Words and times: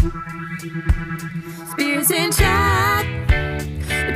Spirits 0.00 0.14
and 2.12 2.32
Chat, 2.32 3.04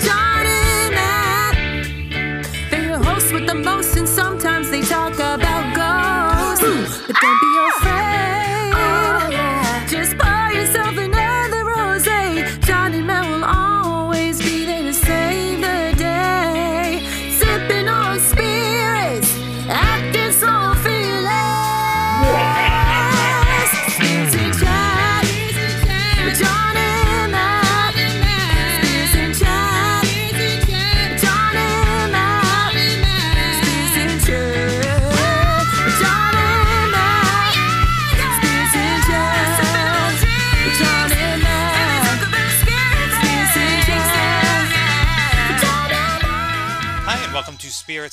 John 0.01 0.47
and 0.47 0.95
Matt. 0.95 1.57
They're 2.71 2.85
your 2.85 3.03
hosts 3.03 3.33
with 3.33 3.49
the 3.49 3.57
most, 3.57 3.97
and 3.97 4.09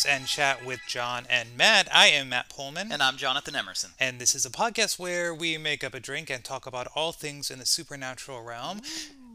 welcome 0.06 0.24
to 0.24 0.30
Spirits 0.30 0.60
and 0.60 0.60
Chat 0.60 0.66
with 0.66 0.80
John 0.88 1.26
and 1.30 1.58
Matt. 1.58 1.88
I 1.94 2.08
am 2.08 2.30
Matt 2.30 2.50
Pullman. 2.50 2.92
And 2.92 3.02
I'm 3.02 3.18
Jonathan 3.18 3.56
Emerson. 3.56 3.92
and 4.00 4.20
this 4.20 4.36
is 4.36 4.46
a 4.46 4.50
podcast 4.50 4.98
where 5.00 5.34
we 5.34 5.58
make 5.58 5.84
up 5.84 5.94
a 5.94 6.00
drink 6.00 6.30
and 6.30 6.44
talk 6.44 6.66
about 6.66 6.88
all 6.96 7.12
things 7.12 7.52
in 7.52 7.60
the 7.60 7.66
supernatural 7.66 8.42
realm. 8.42 8.82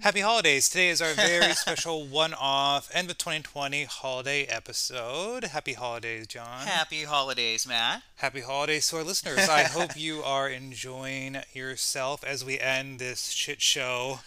Happy 0.01 0.21
holidays. 0.21 0.69
Today 0.69 0.89
is 0.89 1.03
our 1.03 1.13
very 1.15 1.53
special 1.55 2.07
one 2.07 2.35
off 2.35 2.91
end 2.95 3.11
of 3.11 3.19
2020 3.19 3.85
holiday 3.85 4.45
episode. 4.45 5.45
Happy 5.45 5.75
holidays, 5.75 6.27
John. 6.27 6.67
Happy 6.67 7.05
holidays, 7.05 7.67
Matt. 7.67 8.03
Happy 8.17 8.41
holidays 8.41 8.89
to 8.89 8.97
our 8.99 9.05
listeners. 9.05 9.49
I 9.49 9.65
hope 9.65 9.91
you 9.97 10.23
are 10.23 10.49
enjoying 10.49 11.39
yourself 11.53 12.25
as 12.25 12.45
we 12.45 12.59
end 12.59 12.99
this 12.99 13.29
shit 13.31 13.61
show 13.61 14.21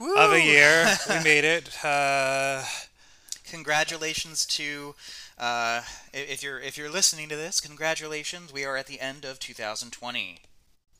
of 0.00 0.32
a 0.32 0.42
year. 0.42 0.94
We 1.08 1.14
made 1.24 1.44
it. 1.44 1.84
Uh, 1.84 2.62
Congratulations 3.50 4.46
to 4.46 4.94
uh, 5.40 5.82
if 6.12 6.42
you're 6.42 6.60
if 6.60 6.76
you're 6.76 6.90
listening 6.90 7.28
to 7.30 7.36
this, 7.36 7.60
congratulations. 7.60 8.52
We 8.52 8.64
are 8.64 8.76
at 8.76 8.86
the 8.86 9.00
end 9.00 9.24
of 9.24 9.38
2020. 9.40 10.38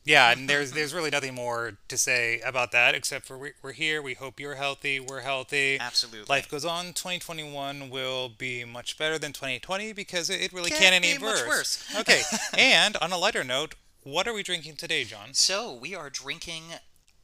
Yeah, 0.03 0.31
and 0.31 0.49
there's 0.49 0.71
there's 0.71 0.95
really 0.95 1.11
nothing 1.11 1.35
more 1.35 1.77
to 1.87 1.97
say 1.97 2.39
about 2.43 2.71
that 2.71 2.95
except 2.95 3.25
for 3.27 3.37
we- 3.37 3.51
we're 3.61 3.73
here. 3.73 4.01
We 4.01 4.15
hope 4.15 4.39
you're 4.39 4.55
healthy. 4.55 4.99
We're 4.99 5.21
healthy. 5.21 5.77
Absolutely. 5.79 6.25
Life 6.27 6.49
goes 6.49 6.65
on. 6.65 6.87
2021 6.93 7.89
will 7.91 8.27
be 8.29 8.65
much 8.65 8.97
better 8.97 9.19
than 9.19 9.31
2020 9.31 9.93
because 9.93 10.29
it, 10.31 10.41
it 10.41 10.53
really 10.53 10.71
Can't 10.71 10.81
can't, 10.81 10.95
any 10.95 11.17
be 11.19 11.23
much 11.23 11.45
worse. 11.47 11.83
okay, 11.99 12.21
and 12.57 12.97
on 12.97 13.11
a 13.11 13.17
lighter 13.17 13.43
note, 13.43 13.75
what 14.01 14.27
are 14.27 14.33
we 14.33 14.41
drinking 14.41 14.77
today, 14.77 15.03
John? 15.03 15.33
So 15.35 15.71
we 15.71 15.93
are 15.93 16.09
drinking. 16.09 16.63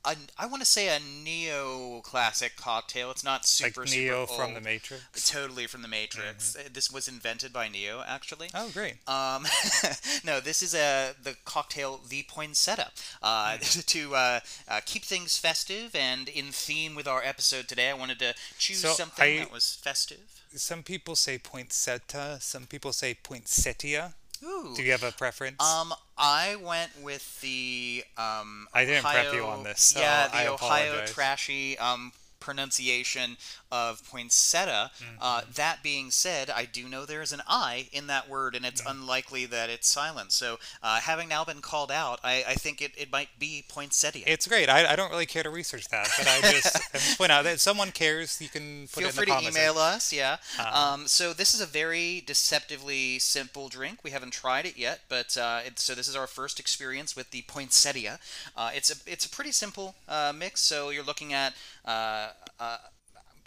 A, 0.08 0.16
I 0.39 0.45
want 0.45 0.61
to 0.61 0.66
say 0.66 0.88
a 0.88 1.00
neo-classic 1.00 2.55
cocktail. 2.55 3.11
It's 3.11 3.23
not 3.23 3.45
super 3.45 3.81
like 3.81 3.91
Neo 3.91 4.25
super 4.25 4.41
from 4.41 4.53
the. 4.53 4.61
Matrix. 4.61 5.30
Totally 5.30 5.67
from 5.67 5.81
the 5.81 5.88
Matrix. 5.88 6.55
Uh, 6.55 6.64
This 6.72 6.89
was 6.91 7.08
invented 7.08 7.52
by 7.53 7.67
Neo, 7.67 8.03
actually. 8.08 8.49
Oh, 8.55 8.69
great. 8.73 8.95
Um, 9.08 9.45
no, 10.23 10.39
this 10.39 10.61
is 10.64 10.73
a 10.73 11.14
the 11.22 11.36
cocktail 11.45 11.99
the 12.08 12.23
poinsettia 12.23 12.91
uh, 13.22 13.58
to 13.61 14.16
uh, 14.16 14.39
uh, 14.69 14.80
keep 14.86 15.03
things 15.03 15.38
festive 15.38 15.94
and 15.95 16.30
in 16.30 16.45
theme 16.52 16.95
with 16.95 17.08
our 17.08 17.21
episode 17.23 17.67
today. 17.67 17.89
I 17.89 17.94
wanted 17.94 18.19
to 18.19 18.33
choose 18.58 18.80
So 18.80 18.89
something 18.94 19.23
I- 19.23 19.39
that 19.39 19.52
was 19.52 19.75
festive. 19.81 20.19
Some 20.55 20.81
people 20.83 21.16
say 21.17 21.38
poinsettia. 21.38 22.38
Some 22.39 22.66
people 22.67 22.94
say 22.94 23.14
poinsettia. 23.14 24.14
Ooh. 24.43 24.73
Do 24.75 24.83
you 24.83 24.92
have 24.92 25.03
a 25.03 25.11
preference? 25.11 25.61
Um, 25.61 25.93
I 26.17 26.55
went 26.58 26.92
with 27.02 27.42
the 27.42 28.03
um. 28.17 28.67
I 28.73 28.86
didn't 28.86 29.03
prep 29.03 29.33
you 29.33 29.45
on 29.45 29.64
this, 29.64 29.81
so 29.81 29.99
yeah, 29.99 30.27
the 30.27 30.36
I 30.36 30.48
Ohio 30.48 30.92
apologize. 30.92 31.14
trashy 31.14 31.77
um 31.80 32.11
pronunciation 32.39 33.36
of 33.72 34.04
poinsettia. 34.10 34.92
Uh, 35.22 35.42
Mm-hmm. 35.42 35.52
that 35.54 35.83
being 35.83 36.11
said, 36.11 36.50
I 36.50 36.66
do 36.66 36.88
know 36.88 37.05
there 37.05 37.22
is 37.22 37.32
an 37.32 37.42
I 37.48 37.88
in 37.92 38.08
that 38.08 38.30
word, 38.30 38.55
and 38.55 38.66
it's 38.66 38.82
unlikely 38.86 39.45
that 39.48 39.70
it's 39.70 39.88
silent. 39.88 40.32
So, 40.32 40.58
uh, 40.82 41.00
having 41.00 41.28
now 41.30 41.44
been 41.45 41.61
called 41.61 41.92
out, 41.92 42.20
I, 42.23 42.44
I 42.48 42.54
think 42.55 42.82
it, 42.82 42.92
it 42.98 43.11
might 43.11 43.30
be 43.39 43.64
poinsettia. 43.67 44.23
it's 44.28 44.48
great. 44.48 44.70
I, 44.70 44.94
I 44.94 44.95
don't 44.95 45.11
really 45.11 45.26
care 45.26 45.44
to 45.44 45.50
research 45.50 45.88
that, 45.89 46.08
but 46.17 46.28
I 46.28 46.42
just 46.52 46.76
I 46.94 46.98
just 46.98 47.17
point 47.17 47.32
out 47.32 47.44
that 47.44 47.54
if 47.54 47.60
someone 47.60 47.92
cares, 47.92 48.39
you 48.42 48.50
can 48.50 48.83
put 48.88 49.02
Feel 49.02 49.08
it 49.08 49.10
in 49.10 49.16
free 49.16 49.26
the 49.26 49.32
to 49.32 49.32
comments. 49.38 49.58
email 49.58 49.78
us, 49.78 50.14
yeah. 50.14 50.38
Uh-huh. 50.60 50.94
Um, 50.94 51.08
so 51.08 51.34
this 51.34 51.54
is 51.54 51.61
a 51.61 51.66
very 51.66 52.22
deceptively 52.26 53.20
simple 53.20 53.70
drink. 53.70 53.99
We 54.04 54.11
haven't 54.11 54.32
tried 54.32 54.66
it 54.66 54.78
yet, 54.78 55.02
but 55.10 55.38
uh, 55.38 55.60
it's, 55.66 55.84
so 55.84 55.94
this 55.94 56.08
is 56.08 56.16
our 56.16 56.28
first 56.28 56.60
experience 56.60 57.16
with 57.16 57.32
the 57.32 57.44
poinsettia. 57.48 58.20
Uh, 58.55 58.72
it's 58.73 58.89
a 58.92 58.95
it's 59.11 59.26
a 59.26 59.30
pretty 59.30 59.52
simple 59.52 59.95
uh, 60.08 60.34
mix. 60.36 60.61
So 60.61 60.89
you're 60.89 61.04
looking 61.04 61.34
at 61.34 61.54
uh, 61.86 62.30
uh, 62.60 62.78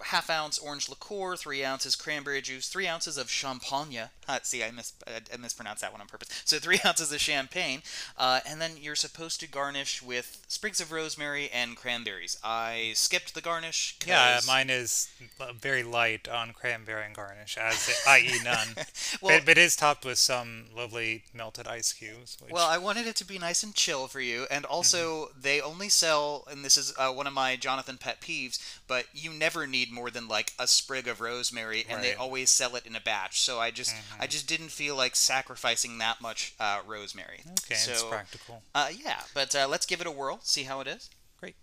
half 0.04 0.30
ounce 0.30 0.58
orange 0.58 0.88
liqueur, 0.88 1.36
three 1.36 1.64
ounces 1.64 1.96
cranberry 1.96 2.40
juice, 2.40 2.68
three 2.68 2.86
ounces 2.86 3.16
of 3.16 3.30
champagne. 3.30 4.08
Uh, 4.28 4.38
see, 4.42 4.62
I, 4.62 4.70
mis- 4.70 4.92
I 5.06 5.36
mispronounced 5.36 5.82
that 5.82 5.90
one 5.92 6.00
on 6.00 6.06
purpose. 6.06 6.28
So 6.44 6.58
three 6.58 6.78
ounces 6.84 7.12
of 7.12 7.20
champagne, 7.20 7.82
uh, 8.16 8.40
and 8.46 8.60
then 8.60 8.72
you're 8.80 8.94
supposed 8.94 9.40
to 9.40 9.48
garnish 9.48 10.02
with 10.02 10.44
sprigs 10.48 10.80
of 10.80 10.92
rosemary 10.92 11.50
and 11.52 11.76
cranberries. 11.76 12.38
I 12.44 12.92
skipped 12.94 13.34
the 13.34 13.40
garnish. 13.40 13.96
Yeah, 14.06 14.40
mine 14.46 14.70
is 14.70 15.08
uh, 15.40 15.52
very 15.52 15.82
light 15.82 16.28
on 16.28 16.52
cranberry 16.52 17.04
and 17.06 17.14
garnish, 17.14 17.58
as 17.58 17.90
i.e. 18.08 18.32
none. 18.44 18.68
Well- 19.20 19.38
but, 19.38 19.46
but 19.46 19.58
it 19.58 19.58
is 19.58 19.76
topped 19.76 20.04
with 20.04 20.18
some 20.18 20.66
lovely 20.74 21.24
melted 21.34 21.66
ice 21.66 21.92
cubes. 21.92 22.36
Which, 22.40 22.52
Well, 22.52 22.66
I 22.68 22.78
wanted 22.78 23.06
it 23.06 23.16
to 23.16 23.24
be 23.26 23.38
nice 23.38 23.62
and 23.62 23.74
chill 23.74 24.06
for 24.06 24.20
you, 24.20 24.46
and 24.50 24.64
also 24.64 24.90
Mm-hmm. 25.00 25.40
they 25.42 25.60
only 25.60 25.88
sell, 25.88 26.46
and 26.50 26.64
this 26.64 26.76
is 26.78 26.94
uh, 26.98 27.10
one 27.10 27.26
of 27.26 27.32
my 27.32 27.56
Jonathan 27.56 27.96
pet 27.98 28.20
peeves, 28.20 28.58
but 28.86 29.06
you 29.12 29.30
never 29.32 29.66
need 29.66 29.89
more 29.90 30.10
than 30.10 30.28
like 30.28 30.52
a 30.58 30.66
sprig 30.66 31.06
of 31.08 31.20
rosemary, 31.20 31.84
and 31.88 32.02
they 32.02 32.14
always 32.14 32.50
sell 32.50 32.76
it 32.76 32.86
in 32.86 32.94
a 32.96 33.00
batch. 33.00 33.40
So 33.40 33.58
I 33.58 33.70
just, 33.70 33.94
I 34.18 34.26
just 34.26 34.46
didn't 34.48 34.70
feel 34.70 34.96
like 34.96 35.16
sacrificing 35.16 35.98
that 35.98 36.20
much 36.20 36.54
uh, 36.60 36.80
rosemary. 36.86 37.40
okay, 37.64 37.74
so, 37.74 37.92
it's 37.92 38.02
practical. 38.02 38.62
Uh, 38.74 38.88
yeah, 38.96 39.20
but 39.34 39.54
uh, 39.54 39.66
let's 39.68 39.86
give 39.86 40.00
it 40.00 40.06
a 40.06 40.10
whirl, 40.10 40.40
see 40.42 40.64
how 40.64 40.80
it 40.80 40.86
is. 40.86 41.10
Great. 41.38 41.56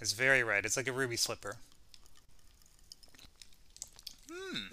It's 0.00 0.12
very 0.12 0.42
red. 0.42 0.64
It's 0.64 0.76
like 0.76 0.88
a 0.88 0.92
ruby 0.92 1.16
slipper. 1.16 1.56
Hmm. 4.30 4.66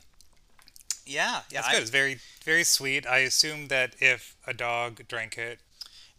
Yeah, 1.06 1.42
yeah. 1.50 1.64
I- 1.66 1.74
good. 1.74 1.82
It's 1.82 1.92
very, 1.92 2.20
very 2.44 2.64
sweet. 2.64 3.06
I 3.08 3.20
assume 3.20 3.68
that 3.70 3.96
if 4.00 4.36
a 4.46 4.54
dog 4.54 5.08
drank 5.08 5.38
it, 5.38 5.60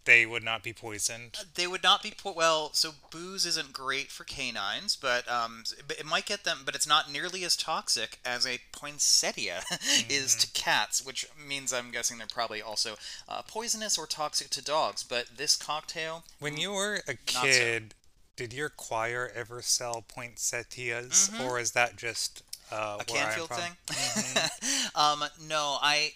they 0.06 0.24
would 0.26 0.42
not 0.42 0.62
be 0.62 0.72
poisoned. 0.72 1.38
They 1.54 1.66
would 1.66 1.82
not 1.82 2.02
be 2.02 2.10
po- 2.16 2.32
well. 2.32 2.72
So 2.72 2.92
booze 3.10 3.44
isn't 3.46 3.72
great 3.72 4.10
for 4.10 4.24
canines, 4.24 4.96
but 4.96 5.30
um, 5.30 5.64
but 5.86 5.98
it 5.98 6.06
might 6.06 6.24
get 6.26 6.44
them. 6.44 6.60
But 6.64 6.74
it's 6.74 6.86
not 6.86 7.12
nearly 7.12 7.44
as 7.44 7.56
toxic 7.56 8.18
as 8.24 8.46
a 8.46 8.58
poinsettia 8.72 9.62
is 10.08 10.34
to 10.36 10.46
cats, 10.52 11.04
which 11.04 11.26
means 11.46 11.72
I'm 11.72 11.90
guessing 11.90 12.18
they're 12.18 12.26
probably 12.26 12.62
also 12.62 12.96
uh, 13.28 13.42
poisonous 13.42 13.98
or 13.98 14.06
toxic 14.06 14.48
to 14.50 14.64
dogs. 14.64 15.02
But 15.04 15.36
this 15.36 15.56
cocktail, 15.56 16.24
When 16.38 16.56
you 16.56 16.72
were 16.72 17.02
a 17.06 17.12
so. 17.26 17.42
kid, 17.42 17.94
did 18.36 18.52
your 18.54 18.70
choir 18.70 19.30
ever 19.34 19.60
sell 19.60 20.02
poinsettias, 20.08 21.30
or 21.44 21.58
is 21.60 21.72
that 21.72 21.96
just 21.96 22.42
uh, 22.72 22.96
Mm-hmm. 22.96 23.00
a 23.00 23.04
Canfield 23.04 23.50
thing. 23.50 24.90
um, 24.94 25.24
no, 25.48 25.76
I 25.82 26.12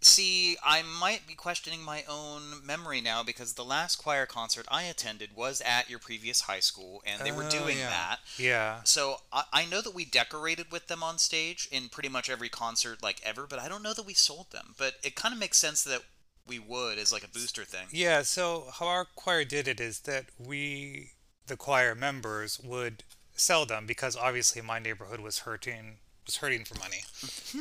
see. 0.00 0.56
I 0.64 0.82
might 0.82 1.26
be 1.26 1.34
questioning 1.34 1.82
my 1.82 2.04
own 2.08 2.64
memory 2.64 3.00
now 3.00 3.22
because 3.22 3.54
the 3.54 3.64
last 3.64 3.96
choir 3.96 4.26
concert 4.26 4.66
I 4.70 4.82
attended 4.84 5.30
was 5.34 5.60
at 5.64 5.88
your 5.90 5.98
previous 5.98 6.42
high 6.42 6.60
school, 6.60 7.02
and 7.06 7.22
they 7.22 7.32
were 7.32 7.44
Oh, 7.44 7.50
doing 7.50 7.78
yeah. 7.78 7.90
that. 7.90 8.18
Yeah. 8.38 8.80
So 8.84 9.16
I, 9.32 9.44
I 9.52 9.64
know 9.66 9.80
that 9.80 9.94
we 9.94 10.04
decorated 10.04 10.70
with 10.70 10.86
them 10.88 11.02
on 11.02 11.18
stage 11.18 11.68
in 11.70 11.88
pretty 11.88 12.08
much 12.08 12.28
every 12.30 12.48
concert 12.48 13.02
like 13.02 13.20
ever, 13.24 13.46
but 13.46 13.58
I 13.58 13.68
don't 13.68 13.82
know 13.82 13.94
that 13.94 14.06
we 14.06 14.14
sold 14.14 14.50
them. 14.52 14.74
But 14.78 14.94
it 15.02 15.14
kind 15.14 15.32
of 15.32 15.40
makes 15.40 15.58
sense 15.58 15.82
that 15.84 16.02
we 16.46 16.58
would 16.58 16.98
as 16.98 17.12
like 17.12 17.24
a 17.24 17.28
booster 17.28 17.64
thing. 17.64 17.86
Yeah, 17.90 18.22
so 18.22 18.68
how 18.78 18.86
our 18.86 19.04
choir 19.04 19.44
did 19.44 19.66
it 19.66 19.80
is 19.80 20.00
that 20.00 20.26
we, 20.38 21.10
the 21.46 21.56
choir 21.56 21.94
members, 21.94 22.60
would 22.60 23.02
sell 23.34 23.66
them 23.66 23.86
because 23.86 24.16
obviously 24.16 24.62
my 24.62 24.78
neighborhood 24.78 25.20
was 25.20 25.40
hurting 25.40 25.98
was 26.26 26.36
hurting 26.36 26.64
for 26.64 26.78
money. 26.78 27.02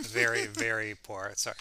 Very, 0.04 0.46
very 0.48 0.96
poor. 1.02 1.32
Sorry. 1.36 1.56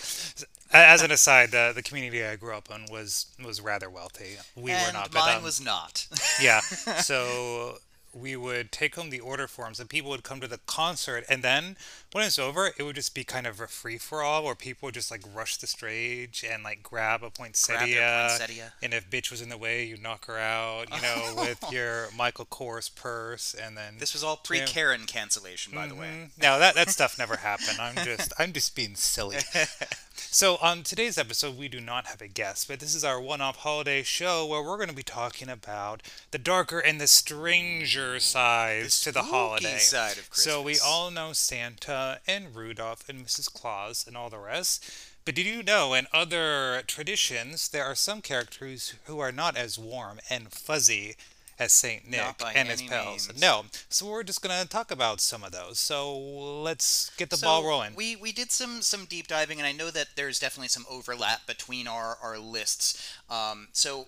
As 0.72 1.02
an 1.02 1.10
aside, 1.10 1.50
the 1.52 1.72
the 1.74 1.82
community 1.82 2.24
I 2.24 2.36
grew 2.36 2.54
up 2.54 2.68
in 2.74 2.86
was 2.90 3.26
was 3.44 3.60
rather 3.60 3.88
wealthy. 3.88 4.38
We 4.56 4.72
and 4.72 4.86
were 4.86 4.92
not, 4.92 5.12
but 5.12 5.20
mine 5.20 5.36
um, 5.38 5.44
was 5.44 5.60
not. 5.60 6.06
yeah. 6.40 6.60
So 7.00 7.78
we 8.14 8.36
would 8.36 8.70
take 8.70 8.94
home 8.94 9.10
the 9.10 9.20
order 9.20 9.46
forms 9.48 9.80
and 9.80 9.88
people 9.88 10.10
would 10.10 10.22
come 10.22 10.40
to 10.40 10.46
the 10.46 10.60
concert 10.66 11.24
and 11.28 11.42
then 11.42 11.76
when 12.12 12.24
it's 12.24 12.38
over 12.38 12.70
it 12.78 12.82
would 12.82 12.94
just 12.94 13.14
be 13.14 13.24
kind 13.24 13.46
of 13.46 13.60
a 13.60 13.66
free 13.66 13.98
for 13.98 14.22
all 14.22 14.44
where 14.44 14.54
people 14.54 14.86
would 14.86 14.94
just 14.94 15.10
like 15.10 15.22
rush 15.34 15.56
the 15.56 15.66
stage 15.66 16.44
and 16.48 16.62
like 16.62 16.82
grab 16.82 17.22
a 17.24 17.30
poinsettia, 17.30 17.94
grab 17.96 18.30
poinsettia. 18.30 18.72
and 18.82 18.94
if 18.94 19.10
bitch 19.10 19.30
was 19.30 19.42
in 19.42 19.48
the 19.48 19.58
way 19.58 19.84
you 19.84 19.96
knock 19.96 20.26
her 20.26 20.38
out 20.38 20.86
you 20.94 21.02
know 21.02 21.34
with 21.42 21.64
your 21.72 22.06
Michael 22.16 22.46
Kors 22.46 22.94
purse 22.94 23.52
and 23.54 23.76
then 23.76 23.94
This 23.98 24.12
was 24.12 24.22
all 24.22 24.36
pre 24.36 24.60
Karen 24.60 25.06
cancellation, 25.06 25.74
by 25.74 25.86
the 25.88 25.94
way. 25.94 26.06
Mhm. 26.06 26.30
No, 26.42 26.58
that 26.58 26.74
that 26.76 26.90
stuff 26.90 27.18
never 27.18 27.36
happened. 27.36 27.78
I'm 27.80 27.96
just 28.04 28.32
I'm 28.38 28.52
just 28.52 28.76
being 28.76 28.94
silly. 28.94 29.38
So 30.16 30.58
on 30.62 30.82
today's 30.82 31.18
episode, 31.18 31.58
we 31.58 31.68
do 31.68 31.80
not 31.80 32.06
have 32.06 32.20
a 32.20 32.28
guest, 32.28 32.68
but 32.68 32.80
this 32.80 32.94
is 32.94 33.04
our 33.04 33.20
one-off 33.20 33.56
holiday 33.56 34.02
show 34.02 34.46
where 34.46 34.62
we're 34.62 34.76
going 34.76 34.88
to 34.88 34.94
be 34.94 35.02
talking 35.02 35.48
about 35.48 36.02
the 36.30 36.38
darker 36.38 36.78
and 36.78 37.00
the 37.00 37.06
stranger 37.06 38.20
sides 38.20 39.00
to 39.02 39.12
the 39.12 39.24
holiday. 39.24 39.78
side 39.78 40.18
of 40.18 40.30
Christmas. 40.30 40.44
So 40.44 40.62
we 40.62 40.78
all 40.78 41.10
know 41.10 41.32
Santa 41.32 42.20
and 42.26 42.54
Rudolph 42.54 43.08
and 43.08 43.26
Mrs. 43.26 43.52
Claus 43.52 44.06
and 44.06 44.16
all 44.16 44.30
the 44.30 44.38
rest. 44.38 44.88
But 45.24 45.34
did 45.34 45.46
you 45.46 45.62
know 45.62 45.94
in 45.94 46.06
other 46.12 46.82
traditions 46.86 47.68
there 47.68 47.84
are 47.84 47.94
some 47.94 48.20
characters 48.20 48.94
who 49.04 49.20
are 49.20 49.32
not 49.32 49.56
as 49.56 49.78
warm 49.78 50.20
and 50.28 50.52
fuzzy 50.52 51.16
as 51.58 51.72
Saint 51.72 52.08
Nick 52.08 52.42
and 52.54 52.68
his 52.68 52.82
pals? 52.82 53.28
means. 53.28 53.40
No. 53.40 53.64
So 53.88 54.06
we're 54.06 54.22
just 54.24 54.42
gonna 54.42 54.64
talk 54.64 54.90
about 54.90 55.20
some 55.20 55.44
of 55.44 55.52
those. 55.52 55.78
So 55.78 56.16
let's 56.16 57.10
get 57.16 57.30
the 57.30 57.36
So 57.36 57.46
ball 57.46 57.64
rolling. 57.64 57.94
We 57.94 58.16
we 58.16 58.32
did 58.32 58.50
some 58.50 58.82
some 58.82 59.04
deep 59.04 59.26
diving, 59.28 59.58
and 59.58 59.66
I 59.66 59.72
know 59.72 59.90
that 59.90 60.08
there's 60.16 60.38
definitely 60.38 60.68
some 60.68 60.86
overlap 60.90 61.46
between 61.46 61.86
our 61.86 62.18
our 62.22 62.38
lists. 62.38 63.14
Um, 63.30 63.68
so 63.72 64.06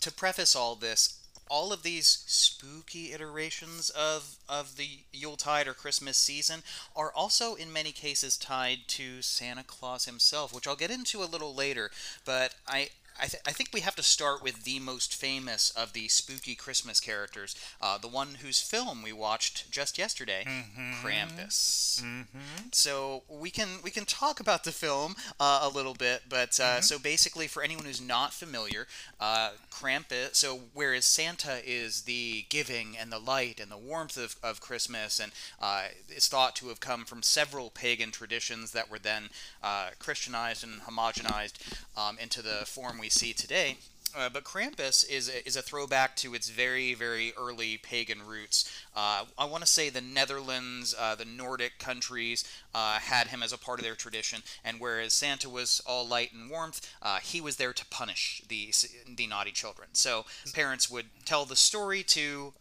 to 0.00 0.12
preface 0.12 0.54
all 0.54 0.74
this, 0.74 1.20
all 1.48 1.72
of 1.72 1.82
these 1.82 2.24
spooky 2.26 3.12
iterations 3.12 3.90
of 3.90 4.36
of 4.48 4.76
the 4.76 4.88
Yuletide 5.12 5.68
or 5.68 5.74
Christmas 5.74 6.16
season 6.16 6.62
are 6.94 7.12
also 7.12 7.54
in 7.54 7.72
many 7.72 7.92
cases 7.92 8.36
tied 8.36 8.80
to 8.88 9.22
Santa 9.22 9.64
Claus 9.64 10.04
himself, 10.06 10.54
which 10.54 10.66
I'll 10.66 10.76
get 10.76 10.90
into 10.90 11.22
a 11.22 11.24
little 11.24 11.54
later. 11.54 11.90
But 12.24 12.54
I. 12.66 12.90
I, 13.20 13.26
th- 13.26 13.42
I 13.46 13.52
think 13.52 13.70
we 13.72 13.80
have 13.80 13.96
to 13.96 14.02
start 14.02 14.42
with 14.42 14.64
the 14.64 14.78
most 14.80 15.14
famous 15.14 15.70
of 15.70 15.92
the 15.92 16.08
spooky 16.08 16.54
Christmas 16.54 17.00
characters, 17.00 17.54
uh, 17.80 17.98
the 17.98 18.08
one 18.08 18.36
whose 18.42 18.60
film 18.60 19.02
we 19.02 19.12
watched 19.12 19.70
just 19.70 19.98
yesterday, 19.98 20.44
Krampus. 21.02 22.02
So 22.72 23.22
we 23.28 23.50
can 23.50 23.68
we 23.82 23.90
can 23.90 24.04
talk 24.04 24.40
about 24.40 24.64
the 24.64 24.72
film 24.72 25.14
uh, 25.40 25.60
a 25.62 25.68
little 25.68 25.94
bit, 25.94 26.22
but 26.28 26.58
uh, 26.60 26.80
so 26.80 26.98
basically, 26.98 27.46
for 27.46 27.62
anyone 27.62 27.84
who's 27.86 28.00
not 28.00 28.32
familiar, 28.32 28.86
uh, 29.20 29.50
Krampus. 29.70 30.34
So 30.36 30.60
whereas 30.74 31.04
Santa 31.04 31.60
is 31.64 32.02
the 32.02 32.44
giving 32.48 32.96
and 32.98 33.10
the 33.10 33.18
light 33.18 33.60
and 33.60 33.70
the 33.70 33.78
warmth 33.78 34.16
of, 34.16 34.36
of 34.42 34.60
Christmas, 34.60 35.20
and 35.20 35.32
uh, 35.60 35.84
is 36.08 36.28
thought 36.28 36.54
to 36.56 36.68
have 36.68 36.80
come 36.80 37.04
from 37.04 37.22
several 37.22 37.70
pagan 37.70 38.10
traditions 38.10 38.72
that 38.72 38.90
were 38.90 38.98
then 38.98 39.30
uh, 39.62 39.90
Christianized 39.98 40.64
and 40.64 40.82
homogenized 40.82 41.54
um, 41.96 42.18
into 42.18 42.42
the 42.42 42.66
form 42.66 42.98
we 42.98 43.05
see 43.08 43.32
today. 43.32 43.76
Uh, 44.16 44.30
but 44.30 44.44
Krampus 44.44 45.08
is 45.10 45.28
a, 45.28 45.46
is 45.46 45.56
a 45.56 45.62
throwback 45.62 46.16
to 46.16 46.34
its 46.34 46.48
very, 46.48 46.94
very 46.94 47.34
early 47.38 47.76
pagan 47.76 48.26
roots. 48.26 48.70
Uh, 48.96 49.24
I 49.36 49.44
want 49.44 49.62
to 49.62 49.68
say 49.68 49.90
the 49.90 50.00
Netherlands, 50.00 50.94
uh, 50.98 51.14
the 51.14 51.26
Nordic 51.26 51.78
countries 51.78 52.42
uh, 52.74 52.98
had 52.98 53.26
him 53.26 53.42
as 53.42 53.52
a 53.52 53.58
part 53.58 53.78
of 53.78 53.84
their 53.84 53.94
tradition, 53.94 54.42
and 54.64 54.80
whereas 54.80 55.12
Santa 55.12 55.50
was 55.50 55.82
all 55.86 56.06
light 56.06 56.32
and 56.32 56.50
warmth, 56.50 56.90
uh, 57.02 57.18
he 57.18 57.42
was 57.42 57.56
there 57.56 57.74
to 57.74 57.84
punish 57.86 58.40
the 58.48 58.72
the 59.14 59.26
naughty 59.26 59.52
children. 59.52 59.88
So 59.92 60.24
parents 60.54 60.90
would 60.90 61.06
tell 61.26 61.44
the 61.44 61.56
story 61.56 62.02
to. 62.04 62.54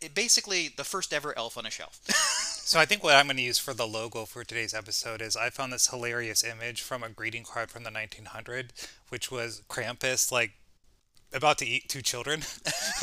It, 0.00 0.14
basically, 0.14 0.68
the 0.76 0.84
first 0.84 1.12
ever 1.12 1.36
elf 1.36 1.56
on 1.58 1.66
a 1.66 1.70
shelf. 1.70 2.00
So 2.66 2.80
I 2.80 2.84
think 2.84 3.04
what 3.04 3.14
I'm 3.14 3.26
going 3.26 3.36
to 3.36 3.44
use 3.44 3.60
for 3.60 3.74
the 3.74 3.86
logo 3.86 4.24
for 4.24 4.42
today's 4.42 4.74
episode 4.74 5.22
is 5.22 5.36
I 5.36 5.50
found 5.50 5.72
this 5.72 5.86
hilarious 5.86 6.42
image 6.42 6.82
from 6.82 7.04
a 7.04 7.08
greeting 7.08 7.44
card 7.44 7.70
from 7.70 7.84
the 7.84 7.92
1900, 7.92 8.72
which 9.08 9.30
was 9.30 9.62
Krampus 9.68 10.32
like 10.32 10.50
about 11.32 11.58
to 11.58 11.64
eat 11.64 11.88
two 11.88 12.02
children. 12.02 12.42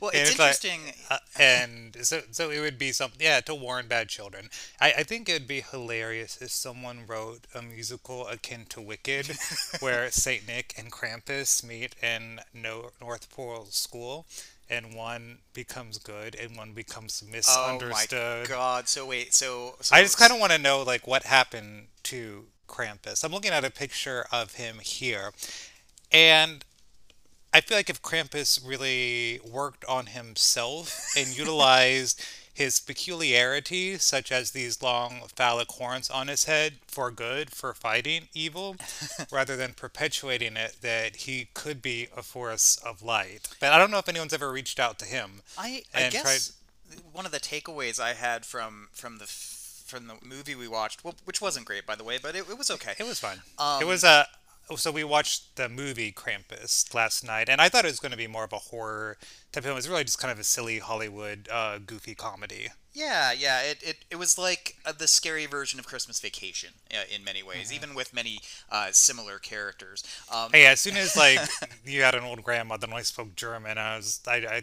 well, 0.00 0.12
And 0.14 0.28
it's 0.28 0.38
I- 0.38 0.50
interesting. 0.50 0.80
Uh, 1.10 1.18
and 1.36 1.96
so, 2.02 2.20
so 2.30 2.50
it 2.50 2.60
would 2.60 2.78
be 2.78 2.92
something, 2.92 3.20
yeah, 3.20 3.40
to 3.40 3.56
warn 3.56 3.88
bad 3.88 4.08
children. 4.08 4.48
I, 4.80 4.92
I 4.98 5.02
think 5.02 5.28
it 5.28 5.32
would 5.32 5.48
be 5.48 5.62
hilarious 5.62 6.40
if 6.40 6.52
someone 6.52 7.00
wrote 7.04 7.48
a 7.56 7.60
musical 7.60 8.28
akin 8.28 8.66
to 8.68 8.80
Wicked, 8.80 9.36
where 9.80 10.10
Saint 10.12 10.46
Nick 10.46 10.74
and 10.78 10.92
Krampus 10.92 11.64
meet 11.64 11.96
in 12.00 12.38
no, 12.54 12.90
North 13.00 13.30
Pole 13.34 13.66
School, 13.70 14.26
and 14.72 14.94
one 14.94 15.38
becomes 15.52 15.98
good 15.98 16.34
and 16.34 16.56
one 16.56 16.72
becomes 16.72 17.22
misunderstood. 17.30 18.18
Oh 18.18 18.40
my 18.40 18.46
god! 18.48 18.88
So 18.88 19.06
wait, 19.06 19.34
so, 19.34 19.76
so 19.80 19.94
I 19.94 20.02
just 20.02 20.18
kind 20.18 20.32
of 20.32 20.40
want 20.40 20.52
to 20.52 20.58
know 20.58 20.82
like 20.82 21.06
what 21.06 21.24
happened 21.24 21.88
to 22.04 22.46
Krampus. 22.68 23.22
I'm 23.22 23.32
looking 23.32 23.52
at 23.52 23.64
a 23.64 23.70
picture 23.70 24.24
of 24.32 24.54
him 24.54 24.78
here, 24.82 25.32
and 26.10 26.64
I 27.52 27.60
feel 27.60 27.76
like 27.76 27.90
if 27.90 28.00
Krampus 28.00 28.66
really 28.66 29.40
worked 29.48 29.84
on 29.84 30.06
himself 30.06 31.06
and 31.16 31.28
utilized 31.38 32.24
his 32.54 32.80
peculiarities, 32.80 34.02
such 34.02 34.30
as 34.30 34.50
these 34.50 34.82
long 34.82 35.22
phallic 35.34 35.68
horns 35.72 36.10
on 36.10 36.28
his 36.28 36.44
head, 36.44 36.74
for 36.86 37.10
good, 37.10 37.50
for 37.50 37.72
fighting 37.72 38.28
evil, 38.34 38.76
rather 39.32 39.56
than 39.56 39.72
perpetuating 39.72 40.56
it, 40.56 40.76
that 40.82 41.16
he 41.16 41.48
could 41.54 41.80
be 41.80 42.08
a 42.16 42.22
force 42.22 42.76
of 42.84 43.02
light. 43.02 43.48
But 43.60 43.72
I 43.72 43.78
don't 43.78 43.90
know 43.90 43.98
if 43.98 44.08
anyone's 44.08 44.34
ever 44.34 44.50
reached 44.50 44.78
out 44.78 44.98
to 45.00 45.04
him. 45.04 45.42
I, 45.56 45.82
I 45.94 46.08
guess 46.10 46.52
one 47.12 47.26
of 47.26 47.32
the 47.32 47.40
takeaways 47.40 47.98
I 47.98 48.12
had 48.14 48.44
from 48.44 48.88
from 48.92 49.18
the 49.18 49.24
f- 49.24 49.82
from 49.86 50.06
the 50.06 50.14
movie 50.22 50.54
we 50.54 50.68
watched, 50.68 51.04
which 51.24 51.40
wasn't 51.40 51.66
great 51.66 51.86
by 51.86 51.94
the 51.94 52.04
way, 52.04 52.18
but 52.20 52.34
it, 52.34 52.48
it 52.48 52.58
was 52.58 52.70
okay. 52.70 52.94
It 52.98 53.06
was 53.06 53.20
fun. 53.20 53.42
Um, 53.58 53.82
it 53.82 53.86
was 53.86 54.04
a. 54.04 54.26
so 54.76 54.90
we 54.90 55.04
watched 55.04 55.56
the 55.56 55.68
movie 55.68 56.12
Krampus 56.12 56.94
last 56.94 57.24
night, 57.24 57.48
and 57.48 57.60
I 57.60 57.68
thought 57.68 57.84
it 57.84 57.88
was 57.88 58.00
going 58.00 58.12
to 58.12 58.18
be 58.18 58.26
more 58.26 58.44
of 58.44 58.52
a 58.52 58.58
horror 58.58 59.18
type 59.52 59.64
film. 59.64 59.72
It 59.72 59.76
was 59.76 59.88
really 59.88 60.04
just 60.04 60.18
kind 60.18 60.32
of 60.32 60.38
a 60.38 60.44
silly 60.44 60.78
Hollywood, 60.78 61.48
uh, 61.50 61.78
goofy 61.84 62.14
comedy. 62.14 62.68
Yeah, 62.94 63.32
yeah. 63.32 63.62
It, 63.62 63.82
it, 63.82 63.96
it 64.10 64.16
was 64.16 64.38
like 64.38 64.76
uh, 64.84 64.92
the 64.92 65.08
scary 65.08 65.46
version 65.46 65.78
of 65.80 65.86
Christmas 65.86 66.20
Vacation 66.20 66.70
uh, 66.92 67.04
in 67.14 67.24
many 67.24 67.42
ways, 67.42 67.66
Mm-hmm. 67.68 67.74
even 67.84 67.94
with 67.94 68.14
many 68.14 68.40
uh, 68.70 68.88
similar 68.92 69.38
characters. 69.38 70.04
Um, 70.32 70.50
Hey, 70.52 70.66
as 70.66 70.80
soon 70.80 70.96
as 70.96 71.16
like 71.16 71.38
you 71.84 72.02
had 72.02 72.14
an 72.14 72.24
old 72.24 72.42
grandma 72.42 72.76
that 72.76 72.88
only 72.90 73.02
spoke 73.04 73.34
German, 73.34 73.78
I 73.78 73.96
was 73.96 74.20
I 74.26 74.36
I, 74.36 74.62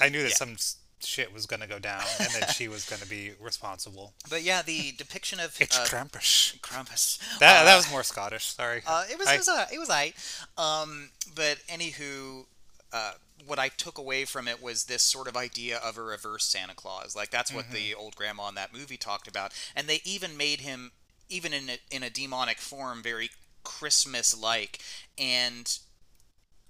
I 0.00 0.08
knew 0.08 0.22
that 0.22 0.30
yeah. 0.30 0.34
some 0.34 0.56
shit 1.04 1.32
was 1.32 1.46
going 1.46 1.60
to 1.60 1.66
go 1.66 1.78
down, 1.78 2.02
and 2.18 2.28
that 2.40 2.50
she 2.50 2.68
was 2.68 2.84
going 2.84 3.00
to 3.02 3.08
be 3.08 3.32
responsible. 3.40 4.12
But 4.30 4.42
yeah, 4.42 4.62
the 4.62 4.92
depiction 4.92 5.40
of 5.40 5.56
It's 5.60 5.78
uh, 5.78 5.84
Krampus. 5.84 6.58
Krampus. 6.60 7.18
That 7.38 7.62
uh, 7.62 7.64
that 7.64 7.76
was 7.76 7.90
more 7.90 8.02
Scottish. 8.02 8.46
Sorry. 8.46 8.82
Uh, 8.86 9.04
it 9.10 9.18
was 9.18 9.28
I- 9.28 9.34
it 9.34 9.38
was 9.38 9.48
uh, 9.48 9.66
it 9.72 9.78
was 9.78 9.90
I. 9.90 10.12
Um, 10.56 11.10
but 11.34 11.58
anywho, 11.68 12.44
uh, 12.92 13.12
what 13.46 13.58
I 13.58 13.68
took 13.68 13.98
away 13.98 14.24
from 14.24 14.46
it 14.48 14.62
was 14.62 14.84
this 14.84 15.02
sort 15.02 15.26
of 15.28 15.36
idea 15.36 15.78
of 15.78 15.98
a 15.98 16.02
reverse 16.02 16.44
Santa 16.44 16.74
Claus. 16.74 17.16
Like 17.16 17.30
that's 17.30 17.52
what 17.52 17.70
the 17.70 17.94
old 17.94 18.14
grandma 18.16 18.48
in 18.48 18.54
that 18.54 18.72
movie 18.72 18.96
talked 18.96 19.26
about, 19.28 19.52
and 19.74 19.86
they 19.88 20.00
even 20.04 20.36
made 20.36 20.60
him, 20.60 20.92
even 21.28 21.52
in 21.52 21.68
a, 21.70 21.78
in 21.90 22.02
a 22.02 22.10
demonic 22.10 22.58
form, 22.58 23.02
very 23.02 23.30
Christmas-like. 23.64 24.78
And 25.18 25.78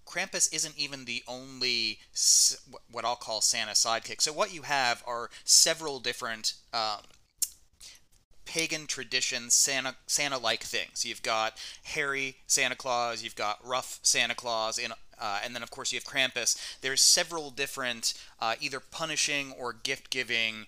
Krampus 0.07 0.53
isn't 0.53 0.79
even 0.79 1.05
the 1.05 1.23
only 1.27 1.99
what 2.91 3.05
I'll 3.05 3.17
call 3.17 3.41
Santa 3.41 3.73
sidekick. 3.73 4.21
So 4.21 4.33
what 4.33 4.55
you 4.55 4.63
have 4.63 5.03
are 5.07 5.31
several 5.45 6.01
different. 6.01 6.55
Um, 6.73 7.01
pagan 8.45 8.87
traditions, 8.87 9.55
Santa 9.55 9.95
Santa 10.07 10.37
like 10.37 10.63
things. 10.63 11.05
You've 11.05 11.23
got 11.23 11.57
hairy 11.85 12.37
Santa 12.47 12.75
Claus, 12.75 13.23
you've 13.23 13.37
got 13.37 13.65
rough 13.65 13.99
Santa 14.03 14.35
Claus, 14.35 14.79
and 14.79 14.93
uh, 15.19 15.41
and 15.45 15.55
then 15.55 15.63
of 15.63 15.71
course 15.71 15.93
you 15.93 15.97
have 15.97 16.05
Krampus. 16.05 16.59
There's 16.81 17.01
several 17.01 17.51
different 17.51 18.15
uh, 18.41 18.57
either 18.61 18.81
punishing 18.81 19.53
or 19.53 19.73
gift 19.73 20.11
giving 20.11 20.67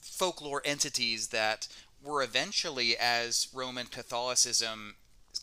folklore 0.00 0.62
entities 0.64 1.28
that 1.28 1.68
were 2.02 2.22
eventually, 2.22 2.96
as 2.96 3.48
Roman 3.52 3.86
Catholicism 3.86 4.94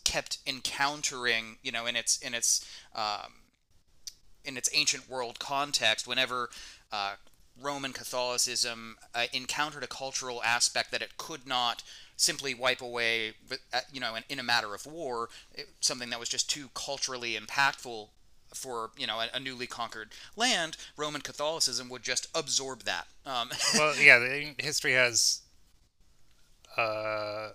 kept 0.04 0.40
encountering, 0.46 1.58
you 1.62 1.72
know, 1.72 1.86
in 1.86 1.96
its 1.96 2.18
in 2.20 2.34
its 2.34 2.68
um, 2.96 3.34
in 4.46 4.58
its 4.58 4.70
ancient 4.74 5.10
world 5.10 5.40
context, 5.40 6.08
whenever 6.08 6.50
uh, 6.92 7.16
Roman 7.62 7.94
Catholicism 7.94 8.98
uh, 9.14 9.26
encountered 9.32 9.84
a 9.84 9.88
cultural 9.88 10.42
aspect 10.44 10.92
that 10.92 11.02
it 11.02 11.18
could 11.18 11.48
not 11.48 11.84
simply 12.16 12.54
wipe 12.54 12.82
away, 12.82 13.34
uh, 13.74 13.80
you 13.92 14.00
know, 14.00 14.16
in, 14.16 14.24
in 14.30 14.40
a 14.40 14.44
matter 14.44 14.74
of 14.74 14.86
war, 14.86 15.30
it, 15.54 15.68
something 15.80 16.10
that 16.10 16.20
was 16.20 16.30
just 16.30 16.50
too 16.50 16.70
culturally 16.74 17.36
impactful 17.36 18.10
for 18.54 18.92
you 18.98 19.08
know 19.08 19.20
a, 19.20 19.30
a 19.34 19.40
newly 19.40 19.68
conquered 19.68 20.10
land, 20.36 20.78
Roman 20.96 21.22
Catholicism 21.22 21.90
would 21.90 22.04
just 22.04 22.28
absorb 22.36 22.84
that. 22.84 23.08
Um, 23.26 23.50
well, 23.74 23.96
yeah, 24.00 24.20
history 24.58 24.94
has 24.94 25.42
uh, 26.78 27.50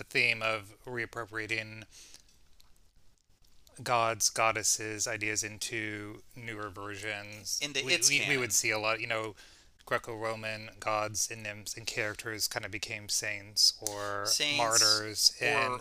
a 0.00 0.04
theme 0.04 0.42
of 0.42 0.74
reappropriating 0.86 1.84
gods, 3.82 4.30
goddesses 4.30 5.06
ideas 5.06 5.42
into 5.42 6.22
newer 6.36 6.68
versions. 6.70 7.58
Into 7.62 7.84
we, 7.84 7.94
its 7.94 8.08
we, 8.08 8.22
we 8.28 8.36
would 8.36 8.52
see 8.52 8.70
a 8.70 8.78
lot, 8.78 9.00
you 9.00 9.06
know, 9.06 9.34
Greco-Roman 9.84 10.70
gods 10.78 11.28
and 11.30 11.42
nymphs 11.42 11.76
and 11.76 11.86
characters 11.86 12.46
kind 12.46 12.64
of 12.64 12.70
became 12.70 13.08
saints 13.08 13.74
or 13.80 14.26
Saints, 14.26 14.58
martyrs 14.58 15.34
in 15.40 15.78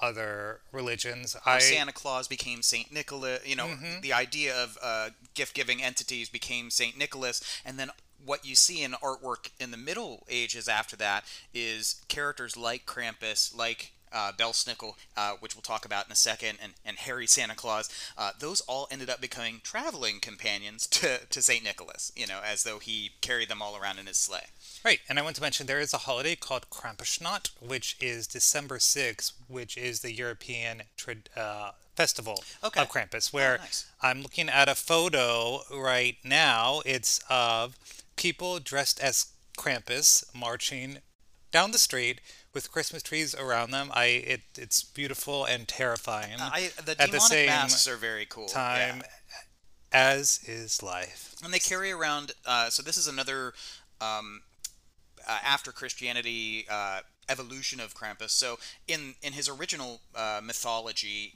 other 0.00 0.60
religions. 0.72 1.36
I 1.44 1.58
Santa 1.58 1.92
Claus 1.92 2.26
became 2.26 2.62
Saint 2.62 2.92
Nicholas. 2.92 3.46
You 3.46 3.56
know, 3.56 3.66
Mm-hmm. 3.66 4.00
the 4.00 4.12
idea 4.12 4.54
of 4.56 4.78
uh, 4.82 5.10
gift-giving 5.34 5.82
entities 5.82 6.28
became 6.28 6.70
Saint 6.70 6.96
Nicholas, 6.96 7.42
and 7.64 7.78
then 7.78 7.90
what 8.24 8.44
you 8.44 8.54
see 8.54 8.82
in 8.82 8.92
artwork 8.92 9.50
in 9.60 9.70
the 9.70 9.76
Middle 9.76 10.24
Ages 10.28 10.68
after 10.68 10.96
that 10.96 11.24
is 11.52 12.02
characters 12.08 12.56
like 12.56 12.86
Krampus, 12.86 13.56
like 13.56 13.92
uh, 14.12 14.30
Belsnickel, 14.38 14.94
uh, 15.16 15.32
which 15.40 15.56
we'll 15.56 15.62
talk 15.62 15.84
about 15.84 16.06
in 16.06 16.12
a 16.12 16.16
second, 16.16 16.58
and, 16.62 16.74
and 16.84 16.98
hairy 16.98 17.26
Santa 17.26 17.56
Claus. 17.56 17.88
Uh, 18.16 18.30
those 18.38 18.60
all 18.62 18.86
ended 18.92 19.10
up 19.10 19.20
becoming 19.20 19.60
traveling 19.64 20.20
companions 20.20 20.86
to, 20.86 21.18
to 21.30 21.42
Saint 21.42 21.64
Nicholas. 21.64 22.12
You 22.14 22.28
know, 22.28 22.38
as 22.44 22.62
though 22.62 22.78
he 22.78 23.10
carried 23.20 23.48
them 23.48 23.60
all 23.60 23.76
around 23.76 23.98
in 23.98 24.06
his 24.06 24.16
sleigh. 24.18 24.46
Right, 24.84 25.00
and 25.08 25.18
I 25.18 25.22
want 25.22 25.34
to 25.36 25.42
mention 25.42 25.66
there 25.66 25.80
is 25.80 25.92
a 25.92 25.98
holiday 25.98 26.36
called 26.36 26.70
Krampusnacht, 26.70 27.50
which 27.60 27.96
is 28.00 28.26
December 28.28 28.78
6th, 28.78 29.32
which 29.48 29.76
is 29.76 30.00
the 30.00 30.12
European 30.14 30.82
trad 30.96 31.22
uh, 31.36 31.70
festival 31.96 32.44
Okay. 32.62 32.82
of 32.82 32.88
Krampus, 32.90 33.32
where 33.32 33.54
Oh, 33.54 33.62
nice. 33.64 33.86
I'm 34.02 34.22
looking 34.22 34.48
at 34.48 34.68
a 34.68 34.74
photo 34.74 35.62
right 35.76 36.16
now. 36.22 36.82
It's 36.84 37.18
of 37.28 37.76
people 38.16 38.58
dressed 38.60 39.00
as 39.00 39.26
Krampus 39.58 40.24
marching 40.34 40.98
down 41.50 41.70
the 41.70 41.78
street 41.78 42.20
with 42.52 42.72
Christmas 42.72 43.02
trees 43.02 43.34
around 43.34 43.70
them. 43.70 43.90
I 43.94 44.06
it 44.06 44.40
it's 44.58 44.82
beautiful 44.82 45.44
and 45.44 45.68
terrifying 45.68 46.32
I, 46.40 46.70
the 46.84 46.92
At 46.92 46.98
the 46.98 47.06
demonic 47.06 47.22
same 47.22 47.46
masks 47.46 47.86
are 47.88 47.96
very 47.96 48.26
cool. 48.26 48.46
yeah. 48.48 48.54
time 48.54 49.02
as 49.92 50.40
is 50.46 50.82
life. 50.82 51.34
and 51.44 51.52
they 51.52 51.58
carry 51.60 51.92
around. 51.92 52.32
Uh, 52.44 52.68
so 52.70 52.82
this 52.82 52.96
is 52.96 53.06
another 53.06 53.54
um, 54.00 54.42
uh, 55.28 55.38
after 55.44 55.70
Christianity 55.72 56.66
uh, 56.68 57.00
evolution 57.28 57.78
of 57.80 57.94
Krampus. 57.94 58.30
So 58.30 58.58
in 58.88 59.14
in 59.22 59.32
his 59.32 59.48
original 59.48 60.00
uh, 60.14 60.40
mythology. 60.42 61.34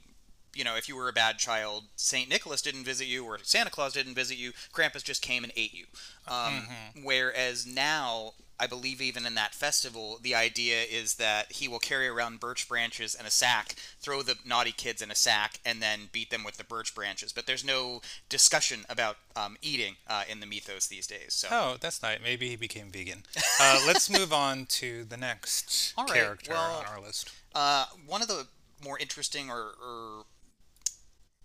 You 0.55 0.63
know, 0.63 0.75
if 0.75 0.89
you 0.89 0.95
were 0.95 1.09
a 1.09 1.13
bad 1.13 1.37
child, 1.37 1.85
Saint 1.95 2.29
Nicholas 2.29 2.61
didn't 2.61 2.83
visit 2.83 3.07
you, 3.07 3.25
or 3.25 3.39
Santa 3.43 3.69
Claus 3.69 3.93
didn't 3.93 4.15
visit 4.15 4.37
you. 4.37 4.51
Krampus 4.73 5.03
just 5.03 5.21
came 5.21 5.43
and 5.43 5.53
ate 5.55 5.73
you. 5.73 5.85
Um, 6.27 6.67
Whereas 7.03 7.65
now, 7.65 8.33
I 8.59 8.67
believe 8.67 9.01
even 9.01 9.25
in 9.25 9.35
that 9.35 9.53
festival, 9.55 10.19
the 10.21 10.35
idea 10.35 10.81
is 10.81 11.15
that 11.15 11.53
he 11.53 11.67
will 11.67 11.79
carry 11.79 12.07
around 12.07 12.41
birch 12.41 12.67
branches 12.67 13.15
and 13.15 13.25
a 13.25 13.31
sack, 13.31 13.75
throw 13.99 14.21
the 14.21 14.35
naughty 14.45 14.73
kids 14.73 15.01
in 15.01 15.09
a 15.09 15.15
sack, 15.15 15.59
and 15.65 15.81
then 15.81 16.09
beat 16.11 16.29
them 16.29 16.43
with 16.43 16.57
the 16.57 16.65
birch 16.65 16.93
branches. 16.93 17.31
But 17.31 17.45
there's 17.45 17.63
no 17.63 18.01
discussion 18.27 18.81
about 18.89 19.17
um, 19.35 19.55
eating 19.61 19.95
uh, 20.07 20.23
in 20.29 20.41
the 20.41 20.45
mythos 20.45 20.87
these 20.87 21.07
days. 21.07 21.33
So. 21.33 21.47
Oh, 21.49 21.77
that's 21.79 22.01
nice. 22.01 22.19
Maybe 22.21 22.49
he 22.49 22.57
became 22.57 22.91
vegan. 22.91 23.23
Uh, 23.61 23.81
let's 23.87 24.09
move 24.19 24.33
on 24.33 24.65
to 24.65 25.05
the 25.05 25.17
next 25.17 25.93
right, 25.97 26.09
character 26.09 26.51
well- 26.51 26.79
on 26.79 26.85
our 26.85 27.01
list. 27.01 27.31
Uh, 27.55 27.85
one 28.05 28.21
of 28.21 28.27
the 28.27 28.45
more 28.83 28.99
interesting 28.99 29.49
or, 29.49 29.71
or 29.81 30.25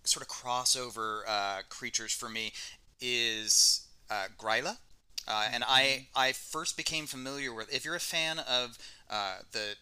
sort 0.05 0.23
of 0.23 0.29
crossover 0.29 1.21
uh, 1.27 1.61
creatures 1.69 2.13
for 2.13 2.29
me 2.29 2.53
is 3.01 3.87
uh, 4.09 4.25
Gryla. 4.37 4.77
Uh, 5.27 5.47
and 5.51 5.63
I, 5.67 6.07
I 6.15 6.33
first 6.33 6.77
became 6.77 7.07
familiar 7.07 7.53
with. 7.53 7.73
If 7.73 7.83
you're 7.83 7.95
a 7.95 7.99
fan 7.99 8.39
of 8.39 8.77
uh, 9.09 9.37
the 9.51 9.75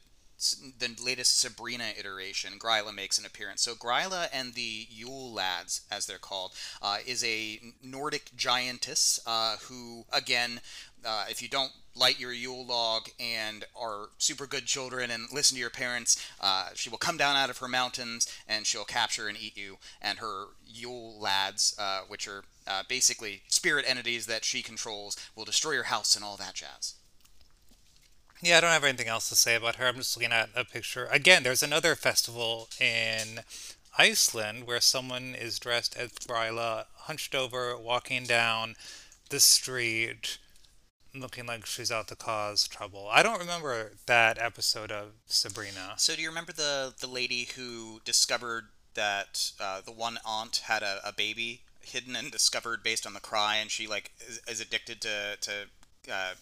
the 0.80 0.90
latest 1.02 1.40
Sabrina 1.40 1.94
iteration, 1.98 2.60
Gryla 2.60 2.94
makes 2.94 3.18
an 3.18 3.26
appearance. 3.26 3.62
So 3.62 3.76
Gryla 3.76 4.28
and 4.34 4.54
the 4.54 4.88
Yule 4.90 5.32
Lads, 5.32 5.82
as 5.90 6.06
they're 6.06 6.18
called, 6.18 6.52
uh, 6.82 6.98
is 7.06 7.24
a 7.24 7.60
Nordic 7.82 8.32
giantess 8.36 9.22
uh, 9.26 9.58
who, 9.64 10.06
again, 10.12 10.60
uh, 11.06 11.26
if 11.30 11.42
you 11.42 11.48
don't 11.48 11.72
light 11.96 12.20
your 12.20 12.34
Yule 12.34 12.66
log 12.66 13.10
and 13.20 13.66
are 13.80 14.08
super 14.18 14.48
good 14.48 14.66
children 14.66 15.12
and 15.12 15.28
listen 15.32 15.56
to 15.56 15.62
your 15.62 15.70
parents, 15.70 16.24
uh, 16.42 16.70
she 16.74 16.90
will 16.90 16.98
come 16.98 17.18
down 17.18 17.36
out 17.36 17.50
of 17.50 17.60
her 17.60 17.68
mountains 17.68 18.28
and 18.48 18.66
she'll 18.66 18.84
capture 18.84 19.28
and 19.28 19.38
eat 19.40 19.56
you. 19.56 19.78
And 20.02 20.20
her 20.20 20.46
Yule 20.66 21.20
Lads, 21.20 21.76
uh, 21.78 22.02
which 22.08 22.28
are 22.28 22.44
uh, 22.66 22.84
basically 22.88 23.42
spirit 23.48 23.86
entities 23.88 24.26
that 24.26 24.46
she 24.46 24.62
controls, 24.62 25.18
will 25.36 25.46
destroy 25.46 25.74
your 25.74 25.84
house 25.84 26.16
and 26.16 26.26
all 26.26 26.38
that 26.38 26.56
jazz. 26.56 26.96
Yeah, 28.42 28.58
I 28.58 28.62
don't 28.62 28.72
have 28.72 28.84
anything 28.84 29.08
else 29.08 29.30
to 29.30 29.36
say 29.36 29.56
about 29.56 29.76
her. 29.76 29.88
I'm 29.88 29.96
just 29.96 30.18
looking 30.18 30.34
at 30.34 30.50
a 30.54 30.66
picture. 30.66 31.08
Again, 31.12 31.44
there's 31.44 31.64
another 31.64 31.96
festival 31.96 32.68
in 32.78 33.40
Iceland 33.98 34.68
where 34.68 34.82
someone 34.82 35.34
is 35.34 35.60
dressed 35.60 35.96
as 35.96 36.12
Gryla, 36.12 36.86
hunched 36.94 37.36
over, 37.36 37.78
walking 37.78 38.26
down 38.26 38.76
the 39.30 39.40
street, 39.40 40.40
looking 41.16 41.46
like 41.46 41.66
she's 41.66 41.92
out 41.92 42.08
to 42.08 42.16
cause 42.16 42.68
trouble. 42.68 43.08
I 43.12 43.24
don't 43.24 43.40
remember 43.40 43.92
that 44.08 44.38
episode 44.42 44.92
of 44.92 45.12
Sabrina. 45.26 45.94
So 45.98 46.16
do 46.16 46.22
you 46.22 46.30
remember 46.30 46.52
the 46.52 46.94
the 47.00 47.08
lady 47.08 47.50
who 47.56 48.02
discovered 48.06 48.66
that 48.96 49.52
uh, 49.60 49.82
the 49.82 49.92
one 49.92 50.20
aunt 50.26 50.58
had 50.66 50.84
a, 50.84 51.00
a 51.06 51.14
baby 51.14 51.62
hidden 51.82 52.16
and 52.16 52.32
discovered 52.32 52.84
based 52.84 53.06
on 53.06 53.14
the 53.14 53.20
cry, 53.20 53.58
and 53.58 53.70
she 53.70 53.88
like 53.88 54.12
is, 54.28 54.42
is 54.48 54.62
addicted 54.62 55.02
to 55.02 55.38
to. 55.42 55.52
Uh, 56.12 56.34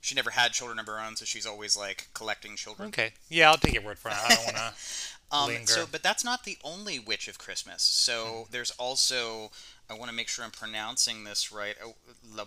she 0.00 0.14
never 0.14 0.30
had 0.30 0.52
children 0.52 0.78
of 0.78 0.86
her 0.86 1.00
own, 1.00 1.16
so 1.16 1.24
she's 1.24 1.46
always 1.46 1.76
like 1.76 2.08
collecting 2.14 2.54
children. 2.54 2.88
Okay. 2.88 3.12
Yeah, 3.28 3.50
I'll 3.50 3.56
take 3.56 3.74
your 3.74 3.82
word 3.82 3.98
for 3.98 4.08
it. 4.08 4.14
I 4.16 4.28
don't 4.34 4.44
want 4.44 4.56
to. 4.56 4.72
Um, 5.28 5.48
linger. 5.48 5.66
so, 5.66 5.86
but 5.90 6.04
that's 6.04 6.24
not 6.24 6.44
the 6.44 6.56
only 6.62 7.00
witch 7.00 7.26
of 7.26 7.36
Christmas. 7.36 7.82
So 7.82 8.46
there's 8.52 8.70
also, 8.72 9.50
I 9.90 9.94
want 9.94 10.08
to 10.08 10.14
make 10.14 10.28
sure 10.28 10.44
I'm 10.44 10.52
pronouncing 10.52 11.24
this 11.24 11.50
right. 11.50 11.74
Oh, 11.84 11.94
La, 12.32 12.44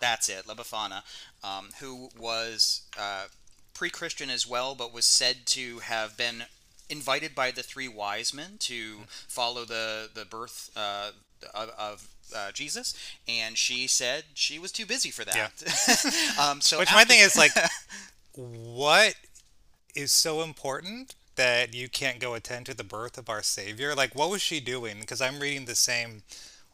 That's 0.00 0.28
it, 0.28 0.46
La 0.46 0.54
Befana, 0.54 1.02
um, 1.44 1.68
who 1.80 2.10
was 2.18 2.82
uh, 2.98 3.26
pre-Christian 3.74 4.30
as 4.30 4.46
well, 4.46 4.74
but 4.74 4.92
was 4.92 5.04
said 5.04 5.46
to 5.46 5.80
have 5.80 6.16
been 6.16 6.44
invited 6.88 7.34
by 7.34 7.50
the 7.50 7.62
three 7.62 7.88
wise 7.88 8.32
men 8.32 8.56
to 8.60 9.00
follow 9.28 9.64
the 9.64 10.08
the 10.12 10.24
birth 10.24 10.70
uh, 10.76 11.10
of. 11.54 11.70
of 11.78 12.08
uh, 12.34 12.50
Jesus, 12.50 12.92
and 13.28 13.56
she 13.56 13.86
said 13.86 14.24
she 14.34 14.58
was 14.58 14.72
too 14.72 14.84
busy 14.84 15.12
for 15.12 15.24
that. 15.24 15.52
um, 16.40 16.60
so 16.60 16.80
Which 16.80 16.92
my 16.92 17.04
thing 17.04 17.20
is 17.20 17.36
like, 17.36 17.52
what 18.34 19.14
is 19.94 20.10
so 20.10 20.42
important 20.42 21.14
that 21.36 21.74
you 21.74 21.88
can't 21.88 22.18
go 22.18 22.34
attend 22.34 22.66
to 22.66 22.74
the 22.74 22.84
birth 22.84 23.16
of 23.16 23.28
our 23.28 23.42
Savior? 23.42 23.94
Like, 23.94 24.14
what 24.14 24.30
was 24.30 24.42
she 24.42 24.60
doing? 24.60 25.00
Because 25.00 25.20
I'm 25.20 25.38
reading 25.38 25.66
the 25.66 25.74
same 25.74 26.22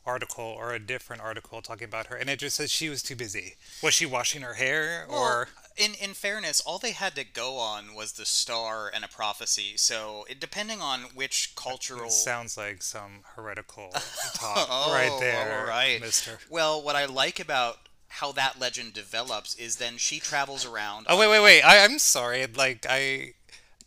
article 0.04 0.44
or 0.44 0.73
a 0.73 0.78
different 0.78 1.23
article 1.23 1.62
talking 1.62 1.85
about 1.85 2.09
her, 2.09 2.16
and 2.16 2.28
it 2.28 2.38
just 2.38 2.56
says 2.56 2.71
she 2.71 2.88
was 2.88 3.02
too 3.02 3.16
busy. 3.16 3.54
Was 3.82 3.94
she 3.94 4.06
washing 4.06 4.42
her 4.42 4.54
hair 4.54 5.06
Well, 5.09 5.18
or? 5.23 5.49
in 5.76 5.94
in 5.94 6.14
fairness, 6.14 6.61
all 6.61 6.78
they 6.78 6.90
had 6.92 7.14
to 7.14 7.25
go 7.25 7.56
on 7.59 7.94
was 7.94 8.12
the 8.12 8.26
star 8.26 8.90
and 8.92 9.04
a 9.04 9.09
prophecy. 9.09 9.75
So, 9.76 10.26
it, 10.28 10.40
depending 10.40 10.80
on 10.80 11.02
which 11.14 11.54
cultural 11.56 12.11
Sounds 12.11 12.56
like 12.56 12.82
some 12.82 13.21
heretical 13.37 13.90
talk 14.35 14.66
Oh, 14.71 14.92
right 14.92 15.18
there, 15.21 15.61
all 15.61 15.66
right. 15.66 16.00
Mister. 16.00 16.38
Well, 16.50 16.82
what 16.82 16.97
I 16.97 17.04
like 17.06 17.38
about 17.40 17.78
how 18.09 18.32
that 18.32 18.61
legend 18.61 18.92
develops 18.92 19.54
is 19.54 19.76
then 19.76 19.97
she 19.97 20.18
travels 20.21 20.66
around. 20.66 21.06
Oh 21.09 21.18
wait, 21.18 21.28
wait, 21.28 21.40
wait! 21.42 21.62
I, 21.62 21.85
I'm 21.85 21.99
sorry. 21.99 22.47
Like 22.47 22.85
I, 22.88 23.32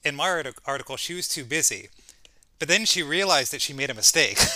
in 0.04 0.16
my 0.16 0.44
article, 0.66 0.98
she 0.98 1.14
was 1.14 1.28
too 1.28 1.44
busy, 1.44 1.90
but 2.58 2.68
then 2.68 2.86
she 2.86 3.04
realized 3.04 3.52
that 3.52 3.62
she 3.62 3.74
made 3.74 3.90
a 3.90 3.94
mistake. 3.94 4.40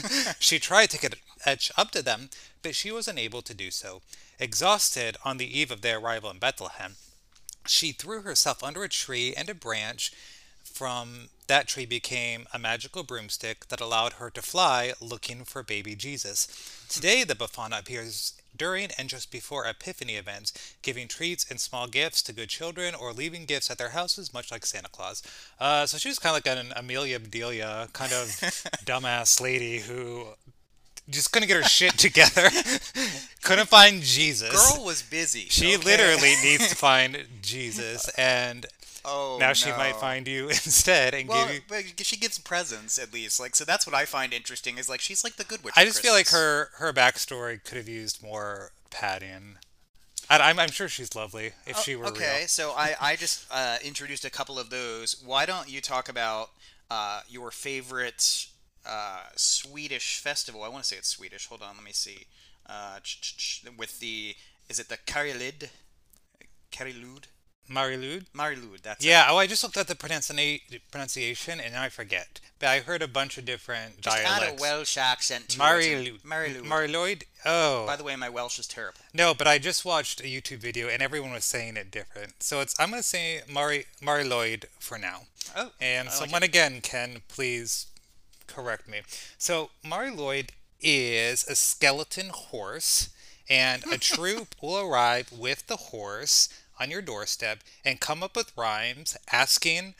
she 0.38 0.58
tried 0.58 0.90
to 0.90 0.98
get 0.98 1.16
etch 1.44 1.72
up 1.76 1.90
to 1.92 2.02
them, 2.02 2.30
but 2.62 2.74
she 2.74 2.90
was 2.90 3.08
unable 3.08 3.42
to 3.42 3.54
do 3.54 3.70
so. 3.70 4.02
Exhausted 4.38 5.16
on 5.24 5.36
the 5.36 5.58
eve 5.58 5.70
of 5.70 5.82
their 5.82 5.98
arrival 5.98 6.30
in 6.30 6.38
Bethlehem, 6.38 6.96
she 7.66 7.92
threw 7.92 8.22
herself 8.22 8.62
under 8.62 8.82
a 8.82 8.88
tree, 8.88 9.34
and 9.34 9.48
a 9.48 9.54
branch 9.54 10.12
from 10.64 11.28
that 11.46 11.68
tree 11.68 11.86
became 11.86 12.46
a 12.52 12.58
magical 12.58 13.02
broomstick 13.02 13.68
that 13.68 13.80
allowed 13.80 14.14
her 14.14 14.30
to 14.30 14.42
fly 14.42 14.92
looking 15.00 15.44
for 15.44 15.62
baby 15.62 15.94
Jesus. 15.94 16.48
Today, 16.88 17.24
the 17.24 17.34
Befana 17.34 17.78
appears 17.78 18.34
during 18.56 18.90
and 18.98 19.08
just 19.08 19.30
before 19.30 19.66
Epiphany 19.66 20.14
events, 20.14 20.52
giving 20.82 21.08
treats 21.08 21.46
and 21.48 21.60
small 21.60 21.86
gifts 21.86 22.22
to 22.22 22.32
good 22.32 22.48
children 22.48 22.94
or 22.94 23.12
leaving 23.12 23.44
gifts 23.44 23.70
at 23.70 23.78
their 23.78 23.90
houses, 23.90 24.32
much 24.32 24.50
like 24.50 24.66
Santa 24.66 24.88
Claus. 24.88 25.22
Uh, 25.58 25.86
so 25.86 25.98
she 25.98 26.08
was 26.08 26.18
kind 26.18 26.36
of 26.36 26.44
like 26.44 26.58
an 26.58 26.72
Amelia 26.76 27.18
Bedelia 27.18 27.88
kind 27.92 28.12
of 28.12 28.28
dumbass 28.84 29.40
lady 29.40 29.78
who 29.78 30.26
just 31.10 31.32
couldn't 31.32 31.48
get 31.48 31.56
her 31.56 31.68
shit 31.68 31.98
together, 31.98 32.48
couldn't 33.42 33.68
find 33.68 34.02
Jesus. 34.02 34.50
Girl 34.50 34.84
was 34.84 35.02
busy. 35.02 35.46
she 35.48 35.74
okay? 35.74 35.84
literally 35.84 36.34
needs 36.42 36.68
to 36.68 36.76
find 36.76 37.24
Jesus, 37.42 38.08
and 38.10 38.66
Oh, 39.04 39.36
now 39.40 39.52
she 39.52 39.70
no. 39.70 39.76
might 39.76 39.96
find 39.96 40.28
you 40.28 40.48
instead 40.48 41.14
and 41.14 41.28
Well, 41.28 41.46
give 41.46 41.54
you. 41.56 41.60
but 41.68 42.06
she 42.06 42.16
gets 42.16 42.38
presents 42.38 42.98
at 42.98 43.12
least. 43.12 43.40
Like, 43.40 43.56
so 43.56 43.64
that's 43.64 43.86
what 43.86 43.94
I 43.94 44.04
find 44.04 44.32
interesting. 44.32 44.78
Is 44.78 44.88
like 44.88 45.00
she's 45.00 45.24
like 45.24 45.36
the 45.36 45.44
good 45.44 45.64
witch. 45.64 45.74
I 45.76 45.84
just 45.84 46.00
feel 46.00 46.12
like 46.12 46.28
her 46.28 46.70
her 46.76 46.92
backstory 46.92 47.62
could 47.62 47.76
have 47.78 47.88
used 47.88 48.22
more 48.22 48.70
padding. 48.90 49.56
I, 50.30 50.38
I'm 50.50 50.58
I'm 50.58 50.70
sure 50.70 50.88
she's 50.88 51.14
lovely 51.16 51.52
if 51.66 51.78
she 51.78 51.96
were 51.96 52.06
Oh, 52.06 52.10
okay, 52.10 52.38
real. 52.40 52.48
so 52.48 52.72
I 52.76 52.94
I 53.00 53.16
just 53.16 53.46
uh, 53.50 53.78
introduced 53.84 54.24
a 54.24 54.30
couple 54.30 54.58
of 54.58 54.70
those. 54.70 55.20
Why 55.24 55.46
don't 55.46 55.68
you 55.68 55.80
talk 55.80 56.08
about 56.08 56.50
uh, 56.90 57.22
your 57.28 57.50
favorite 57.50 58.46
uh, 58.86 59.22
Swedish 59.36 60.18
festival. 60.18 60.62
I 60.62 60.68
want 60.68 60.84
to 60.84 60.88
say 60.88 60.96
it's 60.96 61.08
Swedish. 61.08 61.46
Hold 61.46 61.62
on, 61.62 61.76
let 61.76 61.84
me 61.84 61.92
see. 61.92 62.26
Uh, 62.68 62.98
with 63.76 63.98
the 64.00 64.34
is 64.68 64.78
it 64.78 64.88
the 64.88 64.96
Karilid? 64.98 65.70
Karilud? 66.70 67.24
Marilud? 67.70 68.26
Marilud. 68.34 68.82
That's 68.82 69.04
it. 69.04 69.08
Yeah, 69.08 69.26
oh, 69.30 69.36
I 69.38 69.46
just 69.46 69.62
looked 69.62 69.76
at 69.76 69.86
the 69.88 69.94
pronuncia- 69.94 70.60
pronunciation 70.90 71.60
and 71.60 71.72
now 71.74 71.82
I 71.82 71.88
forget. 71.88 72.40
But 72.58 72.68
I 72.68 72.80
heard 72.80 73.02
a 73.02 73.08
bunch 73.08 73.38
of 73.38 73.44
different 73.44 74.00
Just 74.00 74.16
add 74.16 74.40
dialects. 74.40 74.60
a 74.60 74.62
Welsh 74.62 74.96
accent 74.96 75.48
to 75.50 75.56
it. 75.58 75.60
Marilud. 76.22 76.62
Marilud. 76.64 77.22
Oh. 77.44 77.86
By 77.86 77.96
the 77.96 78.04
way, 78.04 78.14
my 78.16 78.28
Welsh 78.28 78.58
is 78.58 78.66
terrible. 78.66 79.00
no, 79.14 79.34
but 79.34 79.46
I 79.48 79.58
just 79.58 79.84
watched 79.84 80.20
a 80.20 80.24
YouTube 80.24 80.58
video 80.58 80.88
and 80.88 81.02
everyone 81.02 81.32
was 81.32 81.44
saying 81.44 81.76
it 81.76 81.90
different. 81.90 82.42
So 82.42 82.60
it's 82.60 82.78
I'm 82.78 82.90
going 82.90 83.02
to 83.02 83.08
say 83.08 83.40
Mari 83.50 83.86
for 84.78 84.98
now. 84.98 85.22
Oh, 85.56 85.70
And 85.80 86.06
like 86.08 86.14
someone 86.14 86.42
again 86.42 86.80
can 86.82 87.22
please 87.28 87.86
correct 88.46 88.86
me. 88.88 89.00
So 89.38 89.70
Mariloid 89.84 90.50
is 90.80 91.44
a 91.48 91.54
skeleton 91.54 92.28
horse, 92.30 93.08
and 93.48 93.84
a 93.92 93.98
troop 93.98 94.54
will 94.62 94.78
arrive 94.78 95.30
with 95.32 95.66
the 95.66 95.76
horse 95.76 96.48
on 96.82 96.90
your 96.90 97.00
doorstep 97.02 97.60
and 97.84 98.00
come 98.00 98.22
up 98.22 98.36
with 98.36 98.52
rhymes 98.56 99.16
asking 99.30 99.94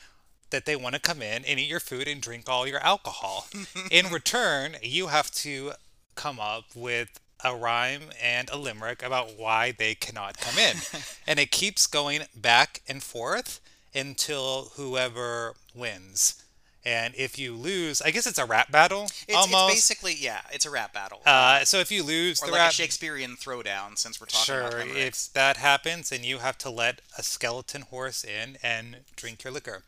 that 0.50 0.66
they 0.66 0.76
want 0.76 0.94
to 0.94 1.00
come 1.00 1.22
in 1.22 1.44
and 1.44 1.58
eat 1.58 1.68
your 1.68 1.80
food 1.80 2.08
and 2.08 2.20
drink 2.20 2.48
all 2.48 2.66
your 2.66 2.80
alcohol. 2.80 3.46
in 3.90 4.06
return, 4.10 4.76
you 4.82 5.06
have 5.06 5.30
to 5.30 5.72
come 6.16 6.40
up 6.40 6.64
with 6.74 7.20
a 7.44 7.54
rhyme 7.54 8.02
and 8.22 8.50
a 8.50 8.58
limerick 8.58 9.02
about 9.02 9.38
why 9.38 9.72
they 9.72 9.94
cannot 9.94 10.38
come 10.38 10.58
in. 10.58 10.76
and 11.26 11.38
it 11.38 11.50
keeps 11.52 11.86
going 11.86 12.22
back 12.34 12.82
and 12.88 13.02
forth 13.02 13.60
until 13.94 14.72
whoever 14.74 15.54
wins. 15.74 16.41
And 16.84 17.14
if 17.16 17.38
you 17.38 17.54
lose, 17.54 18.02
I 18.02 18.10
guess 18.10 18.26
it's 18.26 18.38
a 18.38 18.44
rap 18.44 18.70
battle 18.72 19.04
It's, 19.28 19.36
almost. 19.36 19.72
it's 19.74 19.88
basically 19.88 20.14
yeah, 20.18 20.40
it's 20.50 20.66
a 20.66 20.70
rap 20.70 20.92
battle. 20.92 21.20
uh, 21.24 21.64
so 21.64 21.78
if 21.78 21.92
you 21.92 22.02
lose 22.02 22.42
or 22.42 22.46
the 22.46 22.52
like 22.52 22.60
rap, 22.60 22.70
a 22.72 22.74
Shakespearean 22.74 23.36
throwdown, 23.36 23.96
since 23.96 24.20
we're 24.20 24.26
talking 24.26 24.44
sure, 24.54 24.60
about 24.62 24.78
limericks. 24.88 25.28
if 25.28 25.32
that 25.34 25.58
happens, 25.58 26.10
and 26.10 26.24
you 26.24 26.38
have 26.38 26.58
to 26.58 26.70
let 26.70 27.00
a 27.16 27.22
skeleton 27.22 27.82
horse 27.82 28.24
in 28.24 28.56
and 28.62 28.96
drink 29.14 29.44
your 29.44 29.52
liquor. 29.52 29.82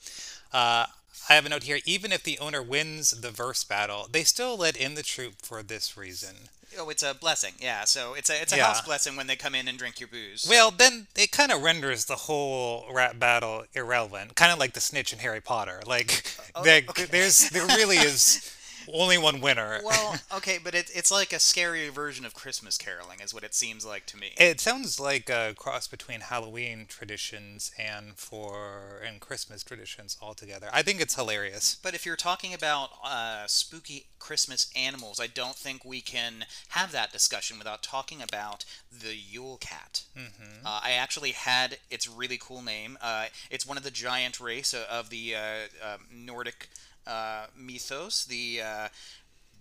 Uh, 0.52 0.86
I 1.28 1.34
have 1.34 1.46
a 1.46 1.48
note 1.48 1.62
here. 1.64 1.78
Even 1.84 2.12
if 2.12 2.22
the 2.22 2.38
owner 2.38 2.62
wins 2.62 3.10
the 3.12 3.30
verse 3.30 3.64
battle, 3.64 4.06
they 4.10 4.24
still 4.24 4.56
let 4.56 4.76
in 4.76 4.94
the 4.94 5.02
troop 5.02 5.34
for 5.42 5.62
this 5.62 5.96
reason. 5.96 6.36
Oh, 6.76 6.88
it's 6.90 7.02
a 7.04 7.14
blessing. 7.14 7.54
Yeah, 7.60 7.84
so 7.84 8.14
it's 8.14 8.28
a 8.28 8.42
it's 8.42 8.52
a 8.52 8.56
Yeah. 8.56 8.66
house 8.66 8.80
blessing 8.82 9.14
when 9.16 9.26
they 9.28 9.36
come 9.36 9.54
in 9.54 9.68
and 9.68 9.78
drink 9.78 10.00
your 10.00 10.08
booze. 10.08 10.42
so- 10.42 10.50
Well, 10.50 10.70
then 10.72 11.06
it 11.14 11.30
kind 11.30 11.52
of 11.52 11.62
renders 11.62 12.06
the 12.06 12.16
whole 12.16 12.86
rap 12.92 13.18
battle 13.18 13.64
irrelevant, 13.74 14.34
kind 14.34 14.50
of 14.52 14.58
like 14.58 14.72
the 14.74 14.80
snitch 14.80 15.12
in 15.12 15.20
Harry 15.20 15.40
Potter. 15.40 15.82
Like, 15.86 16.24
oh, 16.54 16.64
there, 16.64 16.82
there's 17.10 17.48
there 17.50 17.64
really 17.66 17.98
is 17.98 18.50
only 18.92 19.18
one 19.18 19.40
winner. 19.40 19.80
well, 19.84 20.16
okay, 20.36 20.58
but 20.62 20.74
it, 20.74 20.90
it's 20.94 21.10
like 21.10 21.32
a 21.32 21.38
scary 21.38 21.88
version 21.88 22.24
of 22.24 22.34
Christmas 22.34 22.78
caroling, 22.78 23.20
is 23.20 23.32
what 23.34 23.44
it 23.44 23.54
seems 23.54 23.84
like 23.84 24.06
to 24.06 24.16
me. 24.16 24.32
It 24.38 24.60
sounds 24.60 24.98
like 25.00 25.28
a 25.28 25.54
cross 25.56 25.86
between 25.86 26.20
Halloween 26.20 26.86
traditions 26.88 27.72
and 27.78 28.16
for 28.16 29.00
and 29.06 29.20
Christmas 29.20 29.62
traditions 29.62 30.16
altogether. 30.20 30.68
I 30.72 30.82
think 30.82 31.00
it's 31.00 31.14
hilarious. 31.14 31.76
But 31.82 31.94
if 31.94 32.06
you're 32.06 32.16
talking 32.16 32.54
about 32.54 32.90
uh, 33.04 33.44
spooky 33.46 34.06
Christmas 34.18 34.70
animals, 34.76 35.20
I 35.20 35.26
don't 35.26 35.56
think 35.56 35.84
we 35.84 36.00
can 36.00 36.46
have 36.68 36.92
that 36.92 37.12
discussion 37.12 37.58
without 37.58 37.82
talking 37.82 38.22
about 38.22 38.64
the 38.90 39.14
Yule 39.14 39.58
Cat. 39.58 40.04
Mm-hmm. 40.16 40.66
Uh, 40.66 40.80
I 40.82 40.92
actually 40.92 41.32
had 41.32 41.78
its 41.90 42.08
really 42.08 42.38
cool 42.40 42.62
name. 42.62 42.96
Uh, 43.00 43.26
it's 43.50 43.66
one 43.66 43.76
of 43.76 43.84
the 43.84 43.90
giant 43.90 44.40
race 44.40 44.74
of, 44.74 45.10
the 45.10 45.34
uh, 45.34 45.94
um 45.94 46.00
Nordic 46.10 46.70
uh, 47.06 47.46
mythos, 47.56 48.24
the 48.26 48.60
uh, 48.62 48.88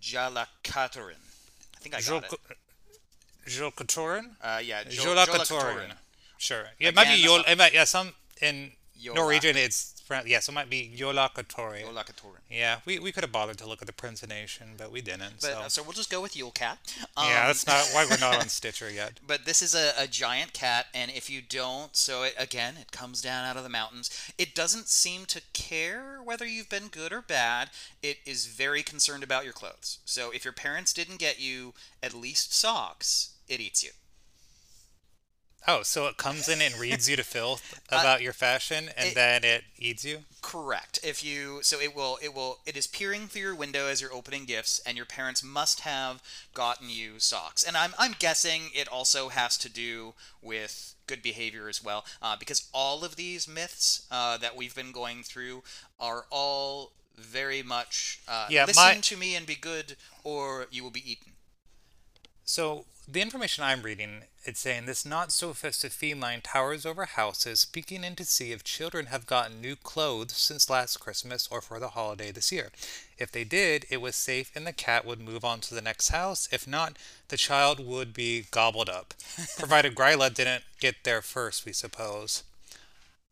Jalakatorin. 0.01 1.21
I 1.75 1.79
think 1.79 1.95
I 1.95 2.01
got 2.01 2.23
it. 2.23 2.39
Jolkatorin? 3.47 4.35
Uh, 4.41 4.62
yeah, 4.63 4.83
Jol- 4.85 5.15
Jolakatorin. 5.15 5.91
Sure. 6.38 6.65
Yeah, 6.79 6.89
it 6.89 6.95
might 6.95 7.07
be 7.07 7.27
uh, 7.27 7.43
It 7.47 7.57
might, 7.57 7.73
yeah, 7.73 7.83
some 7.83 8.13
in. 8.41 8.71
Norwegian 9.15 9.57
it's 9.57 9.92
So 10.39 10.51
it 10.51 10.55
might 10.55 10.70
be 10.70 10.91
Jolakatorin. 10.96 11.84
Jolakatorin. 11.84 12.41
Yeah, 12.50 12.79
we, 12.86 13.00
we 13.00 13.12
could 13.12 13.24
have 13.24 13.32
bothered 13.32 13.58
to 13.60 13.67
look 13.67 13.82
at 13.82 13.88
the 13.88 13.93
pronunciation, 13.93 14.70
but 14.77 14.91
we 14.91 15.01
didn't. 15.01 15.36
But, 15.41 15.41
so 15.41 15.60
uh, 15.60 15.70
so 15.70 15.84
we'll 15.84 15.93
just 15.93 16.12
go 16.12 16.22
with 16.22 16.36
Yule 16.36 16.51
Cat. 16.51 16.77
Um, 17.17 17.25
yeah, 17.27 17.48
that's 17.48 17.65
not 17.65 17.89
why 17.93 18.05
we're 18.10 18.17
not 18.20 18.39
on 18.39 18.48
Stitcher 18.50 18.89
yet. 18.89 19.20
But 19.25 19.46
this 19.46 19.62
is 19.62 19.74
a, 19.75 19.91
a 19.98 20.08
giant 20.08 20.53
cat, 20.53 20.88
and 20.93 21.12
if 21.12 21.29
you 21.29 21.41
don't, 21.41 21.96
so 21.96 22.24
it, 22.24 22.36
again, 22.38 22.75
it 22.79 22.92
comes 22.92 23.22
down 23.22 23.46
out 23.46 23.57
of 23.57 23.64
the 23.64 23.70
mountains. 23.70 24.09
It 24.37 24.55
doesn't 24.55 24.87
seem 24.87 25.25
to 25.25 25.42
care 25.53 26.20
whether 26.24 26.46
you've 26.46 26.70
been 26.70 26.87
good 26.87 27.11
or 27.11 27.22
bad. 27.22 27.70
It 28.01 28.18
is 28.25 28.46
very 28.46 28.83
concerned 28.83 29.24
about 29.24 29.44
your 29.44 29.53
clothes. 29.53 30.00
So 30.05 30.31
if 30.31 30.44
your 30.46 30.53
parents 30.53 30.94
didn't 30.94 31.20
get 31.20 31.40
you 31.40 31.74
at 32.01 32.14
least 32.14 32.53
socks, 32.53 33.31
it 33.48 33.59
eats 33.59 33.83
you. 33.83 33.92
Oh, 35.67 35.81
so 35.83 36.07
it 36.07 36.17
comes 36.17 36.49
in 36.49 36.61
and 36.61 36.75
reads 36.77 37.07
you 37.09 37.15
to 37.15 37.23
filth 37.23 37.79
about 37.89 38.21
your 38.21 38.33
fashion, 38.33 38.89
and 38.97 39.07
Uh, 39.07 39.11
it- 39.11 39.15
then 39.15 39.43
it 39.43 39.63
eats 39.77 40.03
you. 40.03 40.25
Correct. 40.41 40.99
If 41.03 41.23
you 41.23 41.61
so 41.63 41.79
it 41.79 41.95
will 41.95 42.19
it 42.21 42.33
will 42.33 42.59
it 42.65 42.75
is 42.75 42.85
peering 42.85 43.27
through 43.29 43.41
your 43.43 43.55
window 43.55 43.87
as 43.87 44.01
you're 44.01 44.13
opening 44.13 44.43
gifts, 44.45 44.79
and 44.85 44.97
your 44.97 45.05
parents 45.05 45.41
must 45.41 45.81
have 45.81 46.21
gotten 46.53 46.89
you 46.89 47.17
socks. 47.19 47.63
And 47.63 47.77
I'm 47.77 47.93
I'm 47.97 48.15
guessing 48.19 48.69
it 48.73 48.87
also 48.89 49.29
has 49.29 49.57
to 49.59 49.69
do 49.69 50.15
with 50.41 50.95
good 51.07 51.21
behavior 51.21 51.69
as 51.69 51.81
well, 51.83 52.03
uh, 52.21 52.35
because 52.35 52.67
all 52.73 53.05
of 53.05 53.15
these 53.15 53.47
myths 53.47 54.05
uh, 54.11 54.37
that 54.37 54.55
we've 54.57 54.75
been 54.75 54.91
going 54.91 55.23
through 55.23 55.63
are 55.99 56.25
all 56.29 56.91
very 57.17 57.61
much 57.63 58.19
uh, 58.27 58.47
Yeah, 58.49 58.65
listen 58.65 58.83
my- 58.83 58.99
to 58.99 59.15
me 59.17 59.35
and 59.35 59.45
be 59.45 59.55
good, 59.55 59.95
or 60.25 60.67
you 60.71 60.83
will 60.83 60.91
be 60.91 61.09
eaten. 61.09 61.32
So 62.46 62.86
the 63.08 63.22
information 63.22 63.64
I'm 63.64 63.82
reading, 63.82 64.24
it's 64.46 64.60
saying 64.60 64.86
this 64.86 65.06
not 65.06 65.32
so 65.32 65.53
festive 65.53 65.92
feline 65.92 66.42
towers 66.42 66.86
over 66.86 67.06
houses, 67.06 67.66
peeking 67.66 68.03
in 68.03 68.16
to 68.16 68.25
see 68.25 68.51
if 68.51 68.64
children 68.64 69.08
have 69.08 69.27
gotten 69.27 69.62
new 69.62 69.75
clothes 69.75 70.34
since 70.34 70.70
last 70.70 71.00
Christmas 71.00 71.48
or 71.51 71.62
for 71.62 71.79
the 71.79 71.90
holiday 71.90 72.32
this 72.32 72.51
year. 72.51 72.70
If 73.18 73.32
they 73.32 73.44
did, 73.44 73.86
it 73.90 74.01
was 74.01 74.16
safe 74.16 74.51
and 74.56 74.66
the 74.66 74.74
cat 74.74 75.06
would 75.06 75.20
move 75.20 75.44
on 75.44 75.60
to 75.62 75.75
the 75.75 75.82
next 75.82 76.10
house. 76.10 76.48
If 76.51 76.68
not, 76.68 76.98
the 77.29 77.38
child 77.38 77.86
would 77.86 78.14
be 78.14 78.46
gobbled 78.51 78.90
up, 78.90 79.14
provided 79.58 79.96
Gryla 79.96 80.34
didn't 80.34 80.64
get 80.79 81.03
there 81.03 81.22
first, 81.22 81.66
we 81.66 81.74
suppose. 81.74 82.44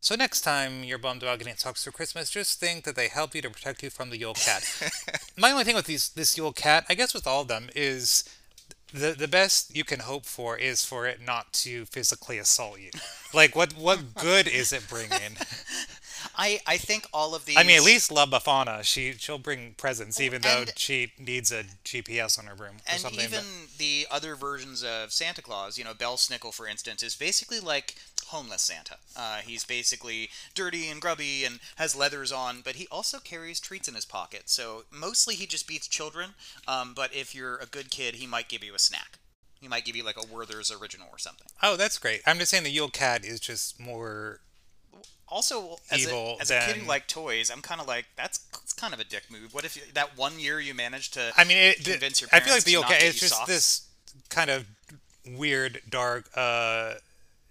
So 0.00 0.16
next 0.16 0.40
time 0.40 0.82
you're 0.82 0.98
bummed 0.98 1.22
about 1.22 1.38
getting 1.38 1.54
socks 1.54 1.84
for 1.84 1.92
Christmas, 1.92 2.28
just 2.28 2.58
think 2.58 2.84
that 2.84 2.96
they 2.96 3.08
helped 3.08 3.36
you 3.36 3.42
to 3.42 3.50
protect 3.50 3.84
you 3.84 3.90
from 3.90 4.10
the 4.10 4.18
Yule 4.18 4.34
Cat. 4.34 4.64
My 5.36 5.52
only 5.52 5.62
thing 5.62 5.76
with 5.76 5.86
these 5.86 6.08
this 6.08 6.36
Yule 6.36 6.52
Cat, 6.52 6.84
I 6.88 6.94
guess 6.94 7.14
with 7.14 7.26
all 7.26 7.42
of 7.42 7.48
them, 7.48 7.70
is 7.76 8.24
the 8.92 9.12
the 9.12 9.28
best 9.28 9.74
you 9.74 9.84
can 9.84 10.00
hope 10.00 10.24
for 10.26 10.56
is 10.56 10.84
for 10.84 11.06
it 11.06 11.20
not 11.24 11.52
to 11.54 11.84
physically 11.86 12.38
assault 12.38 12.78
you. 12.80 12.90
Like 13.34 13.56
what 13.56 13.72
what 13.72 14.14
good 14.14 14.46
is 14.46 14.72
it 14.72 14.88
bringing? 14.88 15.36
I 16.36 16.60
I 16.66 16.76
think 16.76 17.06
all 17.12 17.34
of 17.34 17.44
these. 17.44 17.56
I 17.58 17.62
mean, 17.62 17.76
at 17.76 17.82
least 17.84 18.10
La 18.12 18.26
Befana, 18.26 18.82
she 18.84 19.12
she'll 19.12 19.38
bring 19.38 19.74
presents 19.76 20.20
even 20.20 20.42
though 20.42 20.60
and- 20.62 20.72
she 20.76 21.12
needs 21.18 21.50
a 21.50 21.64
GPS 21.84 22.38
on 22.38 22.46
her 22.46 22.54
broom 22.54 22.76
or 22.76 22.80
and 22.92 23.00
something. 23.00 23.20
even 23.20 23.40
but- 23.40 23.78
the 23.78 24.06
other 24.10 24.34
versions 24.36 24.84
of 24.84 25.12
Santa 25.12 25.42
Claus, 25.42 25.76
you 25.78 25.84
know, 25.84 25.94
Belsnickel, 25.94 26.52
for 26.54 26.66
instance, 26.66 27.02
is 27.02 27.16
basically 27.16 27.60
like 27.60 27.96
homeless 28.32 28.62
Santa. 28.62 28.96
Uh, 29.16 29.38
he's 29.38 29.64
basically 29.64 30.30
dirty 30.54 30.88
and 30.88 31.00
grubby 31.00 31.44
and 31.44 31.60
has 31.76 31.94
leathers 31.94 32.32
on, 32.32 32.62
but 32.64 32.76
he 32.76 32.88
also 32.90 33.18
carries 33.18 33.60
treats 33.60 33.86
in 33.88 33.94
his 33.94 34.04
pocket. 34.04 34.44
So 34.46 34.84
mostly 34.90 35.34
he 35.34 35.46
just 35.46 35.68
beats 35.68 35.86
children. 35.86 36.30
Um, 36.66 36.94
but 36.94 37.14
if 37.14 37.34
you're 37.34 37.56
a 37.58 37.66
good 37.66 37.90
kid, 37.90 38.16
he 38.16 38.26
might 38.26 38.48
give 38.48 38.64
you 38.64 38.74
a 38.74 38.78
snack. 38.78 39.18
He 39.60 39.68
might 39.68 39.84
give 39.84 39.94
you 39.94 40.02
like 40.04 40.16
a 40.16 40.26
Werther's 40.26 40.72
original 40.72 41.06
or 41.12 41.18
something. 41.18 41.46
oh, 41.62 41.76
that's 41.76 41.98
great. 41.98 42.20
I'm 42.26 42.38
just 42.38 42.50
saying 42.50 42.64
the 42.64 42.70
Yule 42.70 42.88
Cat 42.88 43.24
is 43.24 43.38
just 43.38 43.78
more. 43.78 44.40
Also, 45.28 45.76
as, 45.90 46.06
Evil 46.06 46.36
a, 46.38 46.42
as 46.42 46.50
a 46.50 46.58
kid 46.60 46.72
who 46.72 46.78
than- 46.80 46.88
liked 46.88 47.08
toys, 47.08 47.50
I'm 47.50 47.62
kind 47.62 47.80
of 47.80 47.86
like 47.86 48.06
that's, 48.16 48.38
that's 48.38 48.72
kind 48.72 48.92
of 48.92 48.98
a 49.00 49.04
dick 49.04 49.24
move. 49.30 49.54
What 49.54 49.64
if 49.64 49.76
you, 49.76 49.82
that 49.94 50.18
one 50.18 50.40
year 50.40 50.58
you 50.58 50.74
managed 50.74 51.14
to 51.14 51.32
I 51.36 51.44
mean, 51.44 51.56
it, 51.58 51.84
convince 51.84 52.20
your 52.20 52.28
parents 52.28 52.44
I 52.44 52.48
feel 52.48 52.54
like 52.54 52.64
the 52.64 52.70
to 52.70 52.76
Yule 52.78 52.82
Cat 52.82 53.00
get 53.00 53.14
is 53.14 53.20
just 53.20 53.34
socks? 53.34 53.48
this 53.48 53.86
kind 54.28 54.50
of 54.50 54.66
weird, 55.24 55.80
dark 55.88 56.28
uh, 56.34 56.94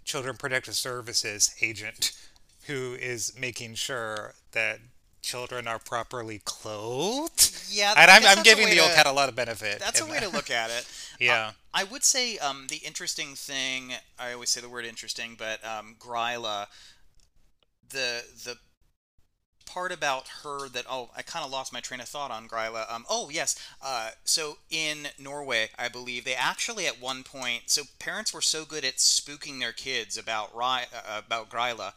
Children 0.05 0.35
Protective 0.37 0.75
Services 0.75 1.53
agent 1.61 2.11
who 2.67 2.95
is 2.99 3.33
making 3.39 3.75
sure 3.75 4.33
that 4.51 4.79
children 5.21 5.67
are 5.67 5.79
properly 5.79 6.41
clothed. 6.45 7.55
Yeah, 7.69 7.93
and 7.95 8.09
I'm, 8.09 8.23
I'm 8.25 8.43
giving 8.43 8.69
the 8.69 8.75
to- 8.75 8.81
Cat 8.95 9.05
a 9.07 9.11
lot 9.11 9.29
of 9.29 9.35
benefit. 9.35 9.79
That's 9.79 10.01
a 10.01 10.05
way 10.05 10.19
to 10.19 10.29
look 10.29 10.49
at 10.49 10.69
it. 10.69 10.87
Yeah. 11.19 11.51
I 11.71 11.83
would 11.83 12.03
say 12.03 12.39
um, 12.39 12.65
the 12.69 12.77
interesting 12.77 13.35
thing. 13.35 13.91
I 14.17 14.33
always 14.33 14.49
say 14.49 14.59
the 14.59 14.67
word 14.67 14.85
interesting, 14.85 15.35
but 15.37 15.63
um, 15.63 15.95
Gryla, 15.99 16.65
the 17.91 18.23
the 18.43 18.57
part 19.73 19.91
about 19.91 20.27
her 20.43 20.67
that 20.69 20.85
oh 20.89 21.09
I 21.15 21.21
kind 21.21 21.45
of 21.45 21.51
lost 21.51 21.71
my 21.71 21.79
train 21.79 22.01
of 22.01 22.07
thought 22.07 22.31
on 22.31 22.47
Gryla. 22.47 22.91
Um, 22.91 23.05
oh 23.09 23.29
yes, 23.29 23.55
uh, 23.81 24.11
so 24.25 24.57
in 24.69 25.07
Norway, 25.17 25.69
I 25.77 25.87
believe 25.87 26.25
they 26.25 26.35
actually 26.35 26.87
at 26.87 27.01
one 27.01 27.23
point, 27.23 27.63
so 27.67 27.83
parents 27.99 28.33
were 28.33 28.41
so 28.41 28.65
good 28.65 28.83
at 28.83 28.97
spooking 28.97 29.59
their 29.59 29.71
kids 29.71 30.17
about 30.17 30.55
Ry, 30.55 30.85
uh, 30.93 31.21
about 31.25 31.49
Gryla 31.49 31.93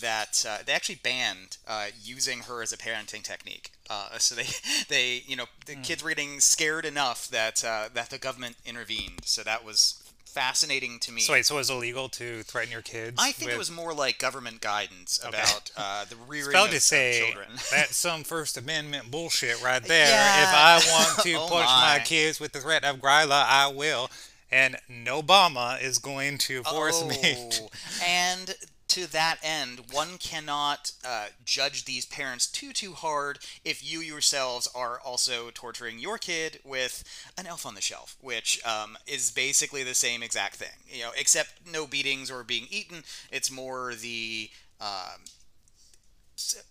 that 0.00 0.44
uh, 0.48 0.58
they 0.64 0.72
actually 0.72 0.96
banned 0.96 1.56
uh, 1.68 1.86
using 2.02 2.40
her 2.40 2.62
as 2.62 2.72
a 2.72 2.76
parenting 2.76 3.22
technique. 3.22 3.70
Uh, 3.88 4.18
so 4.18 4.34
they, 4.34 4.46
they, 4.88 5.22
you 5.26 5.36
know, 5.36 5.46
the 5.66 5.76
kids 5.76 6.02
were 6.02 6.10
getting 6.10 6.40
scared 6.40 6.84
enough 6.84 7.28
that 7.28 7.64
uh, 7.64 7.88
that 7.94 8.10
the 8.10 8.18
government 8.18 8.56
intervened. 8.66 9.20
So 9.24 9.42
that 9.42 9.64
was 9.64 10.02
fascinating 10.34 10.98
to 10.98 11.12
me. 11.12 11.20
So 11.20 11.32
wait, 11.32 11.46
so 11.46 11.54
it 11.54 11.58
was 11.58 11.70
illegal 11.70 12.08
to 12.10 12.42
threaten 12.42 12.72
your 12.72 12.82
kids? 12.82 13.16
I 13.18 13.30
think 13.32 13.46
with- 13.48 13.54
it 13.54 13.58
was 13.58 13.70
more 13.70 13.94
like 13.94 14.18
government 14.18 14.60
guidance 14.60 15.20
about 15.24 15.70
uh, 15.76 16.04
the 16.06 16.16
rearing 16.28 16.50
about 16.50 16.64
of, 16.66 16.70
to 16.72 16.76
of 16.76 16.82
say 16.82 17.22
children. 17.24 17.48
that's 17.70 17.96
some 17.96 18.24
First 18.24 18.56
Amendment 18.58 19.10
bullshit 19.10 19.62
right 19.62 19.82
there. 19.82 20.08
Yeah. 20.08 20.42
If 20.42 20.48
I 20.52 20.92
want 20.92 21.18
to 21.22 21.34
Oh 21.36 21.46
push 21.48 21.64
my. 21.66 21.98
my. 21.98 22.04
kids 22.04 22.40
with 22.40 22.52
the 22.52 22.60
threat 22.60 22.84
of 22.84 22.96
Gryla, 22.96 23.44
I 23.48 23.68
will. 23.68 24.10
And 24.50 24.76
no 24.88 25.22
Obama 25.22 25.82
is 25.82 25.98
going 25.98 26.38
to 26.38 26.62
force 26.64 27.02
me. 27.04 27.16
To, 27.50 27.62
Oh, 27.62 27.68
and 28.06 28.54
to 28.94 29.10
that 29.10 29.38
end, 29.42 29.80
one 29.90 30.18
cannot 30.18 30.92
uh, 31.04 31.26
judge 31.44 31.84
these 31.84 32.06
parents 32.06 32.46
too 32.46 32.72
too 32.72 32.92
hard 32.92 33.40
if 33.64 33.82
you 33.84 33.98
yourselves 33.98 34.68
are 34.72 35.00
also 35.00 35.50
torturing 35.52 35.98
your 35.98 36.16
kid 36.16 36.60
with 36.64 37.02
an 37.36 37.44
elf 37.44 37.66
on 37.66 37.74
the 37.74 37.80
shelf, 37.80 38.16
which 38.20 38.64
um, 38.64 38.96
is 39.04 39.32
basically 39.32 39.82
the 39.82 39.94
same 39.94 40.22
exact 40.22 40.54
thing. 40.54 40.78
You 40.88 41.02
know, 41.02 41.10
except 41.16 41.66
no 41.68 41.88
beatings 41.88 42.30
or 42.30 42.44
being 42.44 42.68
eaten. 42.70 43.02
It's 43.32 43.50
more 43.50 43.96
the 43.96 44.48
um, 44.80 45.24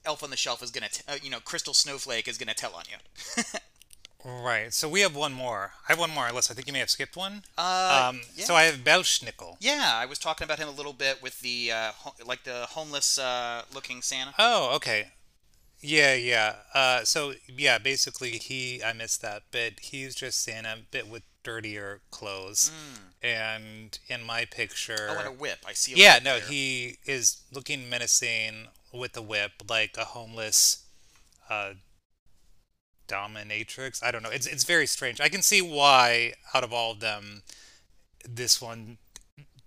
elf 0.06 0.24
on 0.24 0.30
the 0.30 0.38
shelf 0.38 0.64
is 0.64 0.72
gonna, 0.72 0.88
t- 0.88 1.04
uh, 1.10 1.18
you 1.22 1.30
know, 1.30 1.42
crystal 1.42 1.74
snowflake 1.74 2.30
is 2.30 2.38
gonna 2.38 2.54
tell 2.54 2.74
on 2.74 2.84
you. 2.90 3.44
right. 4.26 4.74
So 4.74 4.88
we 4.90 5.02
have 5.02 5.16
one 5.16 5.34
more. 5.34 5.72
I 5.88 5.92
have 5.92 6.00
one 6.00 6.12
more, 6.12 6.28
unless 6.28 6.50
I 6.50 6.54
think 6.54 6.68
you 6.68 6.74
may 6.74 6.80
have 6.80 6.90
skipped 6.90 7.16
one. 7.16 7.44
Uh, 7.58 8.10
um, 8.10 8.22
yeah. 8.36 8.46
So 8.46 8.56
I 8.56 8.64
have 8.64 8.78
Belschnickel. 8.84 9.58
Yeah, 9.60 9.92
I 9.96 10.06
was 10.06 10.20
talking 10.20 10.46
about 10.46 10.60
him 10.60 10.68
a 10.68 10.72
little 10.72 10.94
bit 10.94 11.22
with 11.22 11.42
the 11.42 11.72
uh, 11.72 11.92
ho- 11.92 12.26
like 12.26 12.44
the 12.44 12.68
homeless 12.70 13.18
uh, 13.18 13.64
looking 13.74 14.02
Santa. 14.02 14.34
Oh, 14.40 14.76
okay. 14.76 15.12
Yeah, 15.82 16.16
yeah. 16.16 16.56
Uh, 16.74 17.04
so 17.04 17.34
yeah, 17.48 17.78
basically 17.78 18.32
he 18.32 18.82
I 18.82 18.94
missed 18.94 19.22
that 19.22 19.44
bit. 19.52 19.80
He's 19.82 20.16
just 20.16 20.42
Santa, 20.42 20.78
bit 20.92 21.10
with 21.10 21.24
dirtier 21.44 22.00
clothes, 22.10 22.72
and 23.22 24.00
in 24.08 24.24
my 24.24 24.46
picture. 24.46 25.10
Oh, 25.10 25.20
and 25.20 25.28
a 25.28 25.32
whip. 25.32 25.60
I 25.68 25.74
see. 25.74 25.94
A 25.94 25.98
yeah, 25.98 26.20
no, 26.24 26.40
there. 26.40 26.48
he 26.48 26.98
is 27.06 27.42
looking 27.52 27.90
menacing 27.90 28.68
with 28.94 29.18
a 29.18 29.22
whip, 29.22 29.52
like 29.70 29.98
a 29.98 30.06
homeless 30.06 30.86
uh, 31.50 31.74
dominatrix. 33.08 34.04
I 34.04 34.12
don't 34.12 34.24
know. 34.24 34.30
It's 34.30 34.48
it's 34.48 34.64
very 34.64 34.88
strange. 34.88 35.20
I 35.22 35.30
can 35.30 35.42
see 35.42 35.62
why 35.62 36.34
out 36.54 36.64
of 36.64 36.74
all 36.74 36.92
of 36.92 37.00
them, 37.00 37.44
this 38.28 38.62
one 38.62 38.98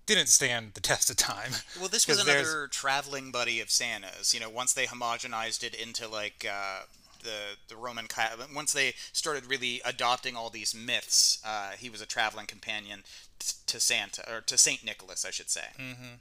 didn't 0.06 0.28
stand 0.28 0.72
the 0.74 0.80
test 0.80 1.10
of 1.10 1.16
time. 1.16 1.50
Well, 1.80 1.88
this 1.88 2.06
was 2.08 2.18
'cause 2.18 2.26
there's- 2.26 2.46
another 2.48 2.68
traveling 2.68 3.30
buddy 3.30 3.60
of 3.60 3.70
Santa's. 3.70 4.32
You 4.34 4.40
know, 4.40 4.50
once 4.50 4.72
they 4.72 4.86
homogenized 4.86 5.62
it 5.64 5.74
into 5.74 6.06
like 6.08 6.46
uh, 6.48 6.82
the 7.22 7.56
the 7.68 7.76
Roman, 7.76 8.06
once 8.54 8.72
they 8.72 8.94
started 9.12 9.46
really 9.46 9.80
adopting 9.84 10.36
all 10.36 10.50
these 10.50 10.74
myths, 10.74 11.40
uh, 11.44 11.72
he 11.78 11.90
was 11.90 12.00
a 12.00 12.06
traveling 12.06 12.46
companion 12.46 13.02
t- 13.38 13.54
to 13.66 13.80
Santa 13.80 14.22
or 14.32 14.40
to 14.42 14.56
Saint 14.56 14.84
Nicholas, 14.84 15.24
I 15.24 15.30
should 15.30 15.50
say. 15.50 15.66
Mm-hmm. 15.78 16.14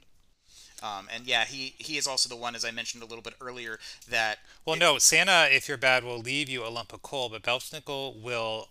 Um, 0.82 1.08
and 1.12 1.26
yeah, 1.26 1.44
he 1.44 1.74
he 1.78 1.96
is 1.96 2.06
also 2.06 2.28
the 2.28 2.36
one, 2.36 2.54
as 2.54 2.64
I 2.64 2.70
mentioned 2.70 3.02
a 3.02 3.06
little 3.06 3.22
bit 3.22 3.34
earlier, 3.40 3.78
that 4.08 4.38
Well, 4.64 4.76
no, 4.76 4.98
Santa, 4.98 5.48
if 5.50 5.68
you're 5.68 5.78
bad, 5.78 6.04
will 6.04 6.18
leave 6.18 6.48
you 6.48 6.66
a 6.66 6.68
lump 6.68 6.92
of 6.92 7.02
coal, 7.02 7.28
but 7.28 7.42
Belschnickel 7.42 8.20
will 8.20 8.68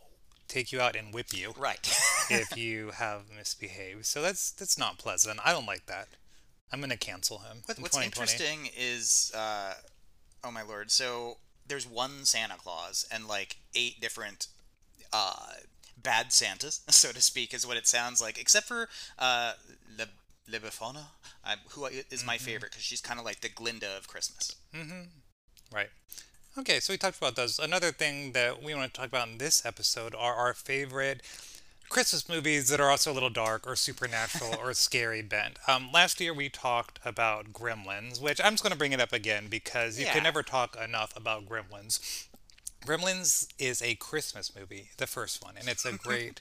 take 0.48 0.72
you 0.72 0.80
out 0.80 0.96
and 0.96 1.14
whip 1.14 1.34
you 1.34 1.54
right. 1.58 1.80
if 2.30 2.56
you 2.56 2.92
have 2.92 3.24
misbehaved. 3.36 4.06
So 4.06 4.22
that's 4.22 4.52
that's 4.52 4.78
not 4.78 4.98
pleasant. 4.98 5.40
I 5.44 5.52
don't 5.52 5.66
like 5.66 5.88
that. 5.88 6.08
I'm 6.72 6.80
gonna 6.80 6.98
cancel 6.98 7.40
him. 7.40 7.62
What, 7.66 7.78
in 7.78 7.82
what's 7.84 8.02
interesting 8.02 8.70
is, 8.78 9.32
uh, 9.36 9.74
oh 10.44 10.52
my 10.52 10.62
lord, 10.62 10.92
so 10.92 11.38
there's 11.68 11.88
one 11.88 12.26
Santa 12.26 12.56
Claus 12.58 13.08
and 13.12 13.28
like 13.28 13.58
eight 13.74 14.00
different 14.00 14.48
uh, 15.12 15.54
bad 15.98 16.32
Santas, 16.32 16.82
so 16.90 17.12
to 17.12 17.22
speak, 17.22 17.54
is 17.54 17.66
what 17.66 17.78
it 17.78 17.88
sounds 17.88 18.22
like, 18.22 18.40
except 18.40 18.68
for 18.68 18.90
uh, 19.18 19.54
Le, 19.98 20.06
Le 20.48 20.60
Befana, 20.60 21.06
uh, 21.44 21.56
who 21.72 21.86
is 21.86 22.04
Mm-hmm. 22.12 22.26
my 22.28 22.38
favorite 22.38 22.72
because 22.72 22.84
she's 22.84 23.02
kind 23.02 23.20
of 23.20 23.26
like 23.26 23.42
the 23.42 23.50
Glinda 23.50 23.98
of 23.98 24.08
Christmas. 24.08 24.56
Mm-hmm. 24.74 25.02
Right. 25.74 25.90
Okay, 26.58 26.80
so 26.80 26.94
we 26.94 26.98
talked 26.98 27.18
about 27.18 27.36
those. 27.36 27.60
Another 27.60 27.92
thing 27.92 28.32
that 28.32 28.64
we 28.64 28.74
want 28.74 28.94
to 28.94 28.98
talk 29.00 29.10
about 29.10 29.28
in 29.28 29.38
this 29.40 29.66
episode 29.66 30.16
are 30.16 30.34
our 30.36 30.54
favorite 30.54 31.22
Christmas 31.90 32.30
movies 32.30 32.70
that 32.70 32.80
are 32.80 32.90
also 32.90 33.12
a 33.12 33.14
little 33.14 33.30
dark 33.30 33.68
or 33.68 33.76
supernatural 33.76 34.56
or 34.62 34.74
scary 34.74 35.22
bent. 35.22 35.58
Um, 35.68 35.90
last 35.92 36.22
year 36.22 36.34
we 36.34 36.48
talked 36.50 37.00
about 37.04 37.52
Gremlins, 37.52 38.22
which 38.22 38.40
I'm 38.44 38.54
just 38.54 38.64
going 38.64 38.72
to 38.72 38.78
bring 38.78 38.94
it 38.94 39.02
up 39.02 39.12
again 39.14 39.48
because 39.50 40.00
you 40.00 40.06
Yeah. 40.06 40.14
can 40.14 40.24
never 40.24 40.44
talk 40.44 40.78
enough 40.82 41.16
about 41.18 41.46
Gremlins. 41.48 42.28
Gremlins 42.86 43.48
is 43.60 43.82
a 43.82 43.96
Christmas 43.96 44.56
movie, 44.56 44.90
the 44.98 45.08
first 45.08 45.44
one, 45.44 45.56
and 45.58 45.68
it's 45.68 45.86
a 45.86 45.94
great 45.98 46.40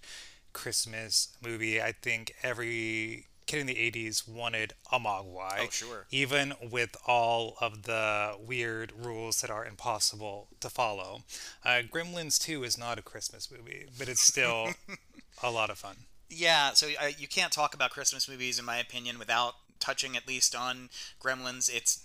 Christmas 0.53 1.29
movie. 1.43 1.81
I 1.83 1.93
think 1.93 2.35
every 2.43 3.27
kid 3.47 3.61
in 3.61 3.67
the 3.67 3.75
80s 3.75 4.29
wanted 4.29 4.75
a 4.93 4.99
Mogwai. 4.99 5.61
Oh, 5.61 5.71
sure. 5.71 6.07
Even 6.11 6.55
with 6.71 6.97
all 7.07 7.57
of 7.61 7.83
the 7.83 8.37
weird 8.39 8.93
rules 8.97 9.41
that 9.41 9.51
are 9.51 9.65
impossible 9.65 10.49
to 10.61 10.71
follow. 10.71 11.23
Uh, 11.65 11.83
Gremlins 11.91 12.39
2 12.41 12.65
is 12.65 12.79
not 12.79 12.99
a 12.99 13.03
Christmas 13.03 13.51
movie, 13.51 13.87
but 13.99 14.09
it's 14.09 14.23
still 14.23 14.71
a 15.43 15.51
lot 15.51 15.71
of 15.71 15.79
fun. 15.79 15.97
Yeah, 16.31 16.73
so 16.73 16.89
uh, 17.01 17.11
you 17.17 17.29
can't 17.29 17.53
talk 17.53 17.75
about 17.75 17.91
Christmas 17.91 18.29
movies, 18.29 18.59
in 18.59 18.65
my 18.65 18.79
opinion, 18.79 19.19
without 19.19 19.55
touching 19.79 20.17
at 20.17 20.27
least 20.27 20.55
on 20.55 20.89
Gremlins. 21.23 21.73
It's 21.73 22.03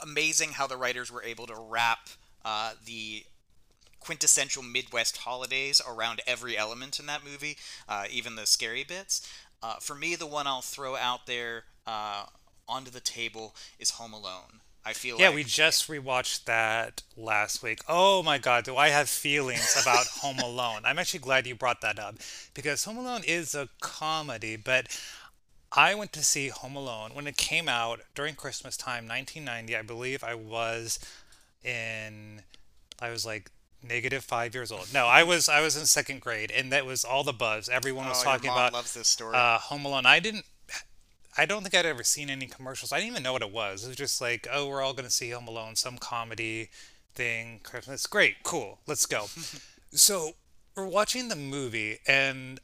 amazing 0.00 0.52
how 0.52 0.66
the 0.66 0.76
writers 0.76 1.10
were 1.10 1.22
able 1.22 1.46
to 1.46 1.54
wrap 1.54 2.08
uh, 2.44 2.72
the 2.84 3.24
quintessential 4.06 4.62
Midwest 4.62 5.18
holidays 5.18 5.82
around 5.86 6.20
every 6.28 6.56
element 6.56 7.00
in 7.00 7.06
that 7.06 7.24
movie, 7.24 7.56
uh, 7.88 8.04
even 8.08 8.36
the 8.36 8.46
scary 8.46 8.84
bits. 8.84 9.28
Uh, 9.62 9.76
for 9.76 9.94
me, 9.94 10.14
the 10.16 10.26
one 10.26 10.46
I'll 10.46 10.62
throw 10.62 10.96
out 10.96 11.26
there 11.26 11.64
uh, 11.86 12.26
onto 12.68 12.90
the 12.90 13.00
table 13.00 13.54
is 13.78 13.90
Home 13.92 14.12
Alone. 14.12 14.60
I 14.84 14.92
feel 14.92 15.18
Yeah, 15.18 15.30
like 15.30 15.30
we 15.30 15.44
just 15.44 15.88
rewatched 15.88 16.44
that 16.44 17.02
last 17.16 17.62
week. 17.62 17.80
Oh 17.88 18.22
my 18.22 18.36
god, 18.38 18.64
do 18.64 18.76
I 18.76 18.88
have 18.88 19.08
feelings 19.08 19.74
about 19.74 20.06
Home 20.20 20.40
Alone? 20.40 20.82
I'm 20.84 20.98
actually 20.98 21.20
glad 21.20 21.46
you 21.46 21.54
brought 21.54 21.80
that 21.80 21.98
up 21.98 22.16
because 22.54 22.84
Home 22.84 22.98
Alone 22.98 23.22
is 23.26 23.54
a 23.54 23.68
comedy, 23.80 24.56
but 24.56 24.88
I 25.72 25.94
went 25.94 26.12
to 26.14 26.24
see 26.24 26.48
Home 26.48 26.76
Alone 26.76 27.12
when 27.14 27.26
it 27.26 27.36
came 27.36 27.68
out 27.68 28.00
during 28.14 28.34
Christmas 28.36 28.76
time, 28.76 29.08
1990. 29.08 29.76
I 29.76 29.82
believe 29.82 30.24
I 30.24 30.34
was 30.34 30.98
in, 31.64 32.42
I 33.00 33.10
was 33.10 33.26
like 33.26 33.50
negative 33.88 34.24
five 34.24 34.54
years 34.54 34.70
old. 34.72 34.92
No, 34.92 35.06
I 35.06 35.22
was 35.22 35.48
I 35.48 35.60
was 35.60 35.76
in 35.76 35.86
second 35.86 36.20
grade, 36.20 36.50
and 36.50 36.72
that 36.72 36.84
was 36.86 37.04
all 37.04 37.24
the 37.24 37.32
buzz. 37.32 37.68
Everyone 37.68 38.08
was 38.08 38.20
Oh, 38.22 38.24
talking 38.24 38.48
mom 38.48 38.56
about 38.58 38.72
loves 38.72 38.94
this 38.94 39.08
story. 39.08 39.34
uh, 39.36 39.58
Home 39.58 39.84
Alone. 39.84 40.06
I 40.06 40.20
didn't. 40.20 40.44
I 41.38 41.44
don't 41.44 41.62
think 41.62 41.74
I'd 41.74 41.84
ever 41.84 42.02
seen 42.02 42.30
any 42.30 42.46
commercials. 42.46 42.92
I 42.92 42.96
didn't 42.98 43.10
even 43.12 43.22
know 43.22 43.34
what 43.34 43.42
it 43.42 43.52
was. 43.52 43.84
It 43.84 43.88
was 43.88 43.96
just 43.96 44.20
like, 44.22 44.46
oh, 44.50 44.66
we're 44.68 44.80
all 44.82 44.94
going 44.94 45.04
to 45.04 45.10
see 45.10 45.30
Home 45.30 45.46
Alone, 45.48 45.76
some 45.76 45.98
comedy 45.98 46.70
thing, 47.14 47.60
Christmas. 47.62 48.06
Great, 48.06 48.42
cool, 48.42 48.78
let's 48.86 49.04
go. 49.04 49.26
so 49.92 50.30
we're 50.74 50.86
watching 50.86 51.28
the 51.28 51.36
movie, 51.36 51.98
and 52.06 52.58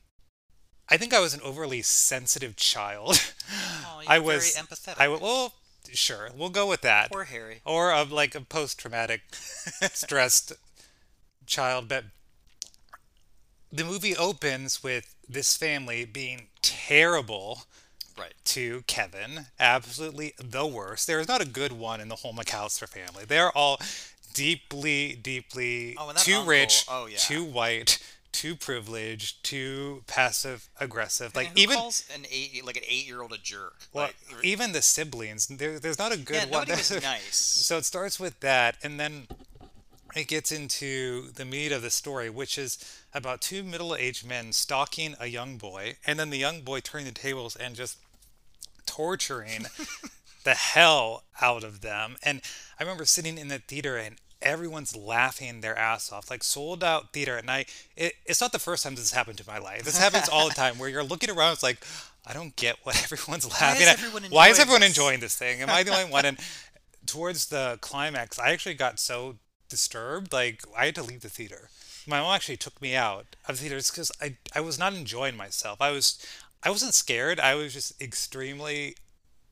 I 0.88 0.96
think 0.96 1.12
I 1.12 1.20
was 1.20 1.34
an 1.34 1.40
overly 1.44 1.82
sensitive 1.82 2.56
child. 2.56 3.20
Oh, 3.84 4.02
I 4.08 4.14
you're 4.16 4.24
was 4.24 4.54
very 4.54 4.66
empathetic. 4.66 4.98
I 5.00 5.08
well, 5.08 5.52
sure, 5.92 6.30
we'll 6.34 6.48
go 6.48 6.66
with 6.66 6.80
that. 6.80 7.12
Poor 7.12 7.24
Harry. 7.24 7.60
Or 7.66 7.92
of 7.92 8.10
like 8.10 8.34
a 8.34 8.40
post-traumatic 8.40 9.20
stressed 9.34 10.52
child, 11.46 11.88
but 11.88 12.04
the 13.72 13.84
movie 13.84 14.16
opens 14.16 14.82
with 14.82 15.14
this 15.28 15.56
family 15.56 16.04
being 16.04 16.48
terrible 16.60 17.64
Right. 18.18 18.34
to 18.46 18.82
Kevin. 18.86 19.46
Absolutely 19.58 20.34
the 20.38 20.66
worst. 20.66 21.06
There 21.06 21.18
is 21.20 21.28
not 21.28 21.40
a 21.40 21.46
good 21.46 21.72
one 21.72 22.00
in 22.00 22.08
the 22.08 22.16
whole 22.16 22.34
McCallister 22.34 22.86
family. 22.88 23.24
They're 23.24 23.50
all 23.56 23.80
deeply, 24.34 25.14
deeply 25.14 25.96
Oh, 25.98 26.12
too 26.12 26.34
uncle- 26.36 26.46
rich, 26.50 26.84
oh, 26.88 27.06
yeah. 27.06 27.16
too 27.16 27.42
white, 27.44 27.98
too 28.30 28.54
privileged, 28.54 29.42
too 29.42 30.04
passive 30.06 30.68
aggressive. 30.78 31.34
Like 31.34 31.50
even 31.54 31.76
calls 31.76 32.04
an 32.14 32.26
eight 32.30 32.64
like 32.66 32.76
an 32.76 32.82
eight 32.86 33.06
year 33.06 33.22
old 33.22 33.32
a 33.32 33.38
jerk? 33.38 33.76
well, 33.94 34.06
like, 34.30 34.44
even 34.44 34.72
the 34.72 34.82
siblings, 34.82 35.46
there, 35.46 35.78
there's 35.78 35.98
not 35.98 36.12
a 36.12 36.18
good 36.18 36.36
yeah, 36.36 36.42
one. 36.44 36.68
nobody 36.68 36.72
was 36.72 36.90
nice. 37.02 37.34
So 37.36 37.78
it 37.78 37.86
starts 37.86 38.20
with 38.20 38.38
that, 38.40 38.76
and 38.82 39.00
then 39.00 39.26
it 40.14 40.28
gets 40.28 40.52
into 40.52 41.30
the 41.32 41.44
meat 41.44 41.72
of 41.72 41.82
the 41.82 41.90
story, 41.90 42.28
which 42.28 42.58
is 42.58 42.78
about 43.14 43.40
two 43.40 43.62
middle 43.62 43.94
aged 43.94 44.26
men 44.26 44.52
stalking 44.52 45.14
a 45.18 45.26
young 45.26 45.56
boy, 45.56 45.96
and 46.06 46.18
then 46.18 46.30
the 46.30 46.38
young 46.38 46.62
boy 46.62 46.80
turning 46.80 47.06
the 47.06 47.12
tables 47.12 47.56
and 47.56 47.74
just 47.74 47.98
torturing 48.86 49.66
the 50.44 50.54
hell 50.54 51.24
out 51.40 51.64
of 51.64 51.80
them. 51.80 52.16
And 52.22 52.42
I 52.78 52.82
remember 52.82 53.04
sitting 53.04 53.38
in 53.38 53.48
the 53.48 53.58
theater 53.58 53.96
and 53.96 54.16
everyone's 54.40 54.96
laughing 54.96 55.60
their 55.60 55.78
ass 55.78 56.12
off, 56.12 56.30
like 56.30 56.42
sold 56.42 56.82
out 56.82 57.12
theater. 57.12 57.36
And 57.36 57.50
I, 57.50 57.64
it, 57.96 58.14
it's 58.26 58.40
not 58.40 58.52
the 58.52 58.58
first 58.58 58.82
time 58.82 58.94
this 58.94 59.10
has 59.10 59.16
happened 59.16 59.40
in 59.40 59.46
my 59.46 59.58
life. 59.58 59.84
This 59.84 59.98
happens 59.98 60.28
all 60.28 60.48
the 60.48 60.54
time 60.54 60.78
where 60.78 60.88
you're 60.88 61.04
looking 61.04 61.30
around, 61.30 61.52
it's 61.52 61.62
like, 61.62 61.84
I 62.26 62.32
don't 62.32 62.54
get 62.56 62.76
what 62.82 63.00
everyone's 63.12 63.48
laughing 63.48 63.86
at. 63.86 63.94
everyone 63.94 64.24
Why 64.30 64.48
is 64.48 64.58
everyone 64.58 64.80
this? 64.80 64.90
enjoying 64.90 65.20
this 65.20 65.36
thing? 65.36 65.60
Am 65.60 65.70
I 65.70 65.82
the 65.82 65.92
only 65.92 66.10
one? 66.10 66.24
And 66.24 66.38
towards 67.06 67.46
the 67.46 67.78
climax, 67.80 68.38
I 68.38 68.50
actually 68.50 68.74
got 68.74 68.98
so 69.00 69.36
disturbed, 69.72 70.32
like 70.32 70.62
I 70.76 70.86
had 70.86 70.94
to 70.96 71.02
leave 71.02 71.22
the 71.22 71.28
theater. 71.28 71.68
My 72.06 72.20
mom 72.20 72.34
actually 72.34 72.56
took 72.58 72.80
me 72.80 72.94
out 72.94 73.34
of 73.48 73.56
the 73.56 73.62
theater 73.62 73.76
because 73.76 74.12
I 74.20 74.36
I 74.54 74.60
was 74.60 74.78
not 74.78 74.92
enjoying 74.94 75.36
myself. 75.36 75.80
I 75.80 75.90
was 75.90 76.06
I 76.62 76.70
wasn't 76.70 76.94
scared. 76.94 77.40
I 77.40 77.54
was 77.56 77.72
just 77.72 78.00
extremely 78.00 78.94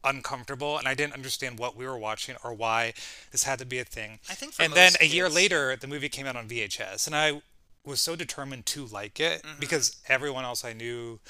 uncomfortable, 0.02 0.78
and 0.78 0.88
I 0.88 0.94
didn't 0.94 1.14
understand 1.14 1.58
what 1.58 1.76
we 1.76 1.86
were 1.86 1.98
watching 1.98 2.36
or 2.44 2.54
why 2.54 2.94
this 3.32 3.44
had 3.44 3.58
to 3.58 3.66
be 3.66 3.78
a 3.78 3.84
thing. 3.84 4.18
I 4.28 4.34
think 4.34 4.52
for 4.54 4.62
and 4.62 4.72
then 4.72 4.92
a 5.00 5.04
year 5.06 5.24
kids- 5.26 5.34
later, 5.36 5.76
the 5.76 5.86
movie 5.86 6.08
came 6.08 6.26
out 6.26 6.36
on 6.36 6.48
VHS, 6.48 7.06
and 7.06 7.14
I 7.16 7.42
was 7.84 8.00
so 8.00 8.16
determined 8.16 8.66
to 8.66 8.86
like 8.86 9.20
it 9.20 9.42
Mm-hmm. 9.42 9.60
because 9.60 9.96
everyone 10.08 10.44
else 10.44 10.64
I 10.64 10.72
knew 10.72 11.20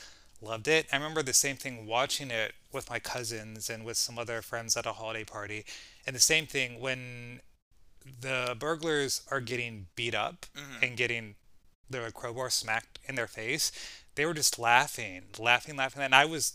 loved 0.42 0.68
it. 0.68 0.86
I 0.92 0.96
remember 0.96 1.22
the 1.22 1.32
same 1.34 1.56
thing 1.56 1.86
watching 1.86 2.30
it 2.30 2.54
with 2.72 2.88
my 2.88 2.98
cousins 2.98 3.68
and 3.68 3.84
with 3.84 3.96
some 3.98 4.18
other 4.18 4.40
friends 4.42 4.76
at 4.76 4.86
a 4.86 4.92
holiday 4.94 5.24
party. 5.24 5.64
And 6.06 6.16
the 6.16 6.20
same 6.20 6.46
thing 6.46 6.80
when 6.80 7.40
the 8.20 8.56
burglars 8.58 9.22
are 9.30 9.40
getting 9.40 9.86
beat 9.96 10.14
up 10.14 10.46
Mm-hmm. 10.56 10.84
and 10.84 10.96
getting 10.96 11.34
their 11.88 12.10
crowbar 12.10 12.50
smacked 12.50 12.98
in 13.06 13.14
their 13.16 13.26
face, 13.26 13.72
they 14.14 14.24
were 14.26 14.34
just 14.34 14.58
laughing, 14.58 15.22
laughing, 15.38 15.76
laughing. 15.76 16.02
And 16.02 16.14
I 16.14 16.24
was, 16.24 16.54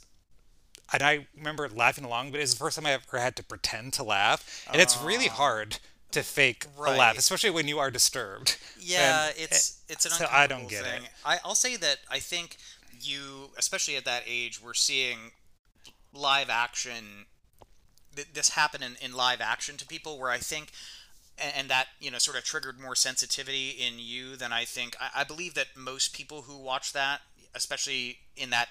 and 0.94 1.02
I 1.04 1.28
remember 1.36 1.68
laughing 1.68 2.06
along, 2.06 2.32
but 2.32 2.40
it's 2.40 2.54
the 2.54 2.60
first 2.60 2.78
time 2.78 2.86
I 2.86 2.92
ever 2.92 3.18
had 3.20 3.36
to 3.38 3.44
pretend 3.44 3.94
to 3.94 4.04
laugh. 4.04 4.66
And 4.72 4.82
it's 4.82 5.02
really 5.02 5.28
hard 5.28 5.80
to 6.12 6.24
fake 6.24 6.66
a 6.78 6.82
laugh, 6.92 7.18
especially 7.18 7.50
when 7.50 7.68
you 7.68 7.80
are 7.80 7.92
disturbed. 7.92 8.58
Yeah, 8.80 9.28
And 9.28 9.36
it's 9.38 9.82
it's 9.90 10.06
an 10.06 10.12
so 10.12 10.28
I 10.32 10.48
don't 10.48 10.70
get 10.70 10.86
it. 10.86 10.90
thing. 10.90 11.02
I, 11.26 11.40
I'll 11.44 11.56
say 11.56 11.76
that 11.76 11.98
I 12.10 12.20
think 12.20 12.58
you, 13.02 13.50
especially 13.58 13.98
at 13.98 14.06
that 14.06 14.24
age, 14.26 14.62
we're 14.64 14.74
seeing 14.74 15.32
live 16.14 16.50
action. 16.50 17.26
th- 18.16 18.30
This 18.34 18.50
happen 18.50 18.82
in, 18.84 18.96
in 19.02 19.14
live 19.14 19.42
action 19.42 19.76
to 19.78 19.86
people, 19.86 20.18
where 20.20 20.30
I 20.30 20.38
think, 20.38 20.72
and 21.38 21.70
that 21.70 21.88
you 22.00 22.12
know 22.12 22.18
sort 22.18 22.38
of 22.38 22.44
triggered 22.44 22.80
more 22.80 22.96
sensitivity 22.96 23.70
in 23.72 24.00
you 24.00 24.36
than 24.36 24.54
I 24.54 24.66
think. 24.66 24.96
I, 25.00 25.22
I 25.22 25.24
believe 25.24 25.54
that 25.56 25.68
most 25.76 26.14
people 26.14 26.44
who 26.44 26.58
watch 26.58 26.94
that, 26.94 27.22
especially 27.54 28.20
in 28.38 28.50
that 28.52 28.70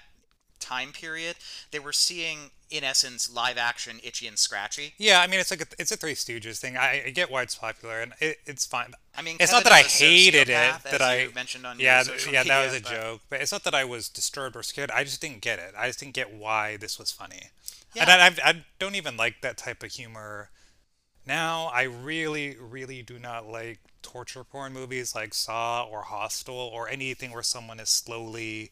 time 0.59 0.91
period, 0.93 1.35
they 1.71 1.79
were 1.79 1.91
seeing 1.93 2.49
in 2.71 2.83
essence 2.83 3.31
live 3.31 3.57
action 3.57 3.99
Itchy 4.03 4.25
and 4.25 4.39
Scratchy. 4.39 4.93
Yeah, 4.97 5.19
I 5.19 5.27
mean 5.27 5.39
it's 5.39 5.51
like 5.51 5.61
a, 5.61 5.65
it's 5.77 5.91
a 5.91 5.97
Three 5.97 6.13
Stooges 6.15 6.59
thing. 6.59 6.75
I, 6.77 7.03
I 7.07 7.09
get 7.11 7.29
why 7.29 7.43
it's 7.43 7.55
popular, 7.55 8.01
and 8.01 8.13
it, 8.19 8.37
it's 8.45 8.65
fine. 8.65 8.93
I 9.15 9.21
mean, 9.21 9.37
it's 9.39 9.51
not 9.51 9.63
that 9.63 9.73
I 9.73 9.81
hated 9.81 10.49
it. 10.49 10.73
That 10.83 11.01
I 11.01 11.23
you 11.23 11.31
mentioned 11.35 11.65
on 11.67 11.79
yeah, 11.79 11.97
your 11.97 12.05
th- 12.05 12.19
social 12.19 12.33
yeah, 12.33 12.43
that 12.43 12.65
was 12.65 12.79
a 12.79 12.81
but- 12.83 12.91
joke. 12.91 13.21
But 13.29 13.41
it's 13.41 13.51
not 13.51 13.63
that 13.65 13.75
I 13.75 13.85
was 13.85 14.09
disturbed 14.09 14.55
or 14.55 14.63
scared. 14.63 14.89
I 14.91 15.03
just 15.03 15.21
didn't 15.21 15.41
get 15.41 15.59
it. 15.59 15.73
I 15.77 15.87
just 15.87 15.99
didn't 15.99 16.15
get 16.15 16.33
why 16.33 16.77
this 16.77 16.97
was 16.97 17.11
funny. 17.11 17.49
And 17.97 18.07
Yeah. 18.07 18.31
I, 18.43 18.49
I, 18.49 18.49
I 18.49 18.65
don't 18.79 18.95
even 18.95 19.15
like 19.17 19.41
that 19.41 19.57
type 19.57 19.83
of 19.83 19.91
humor. 19.91 20.49
Now 21.25 21.71
I 21.73 21.83
really, 21.83 22.55
really 22.59 23.01
do 23.01 23.17
not 23.19 23.47
like 23.47 23.79
torture 24.01 24.43
porn 24.43 24.73
movies 24.73 25.15
like 25.15 25.33
Saw 25.33 25.83
or 25.83 26.03
Hostel 26.03 26.55
or 26.55 26.87
anything 26.87 27.31
where 27.31 27.43
someone 27.43 27.79
is 27.79 27.89
slowly 27.89 28.71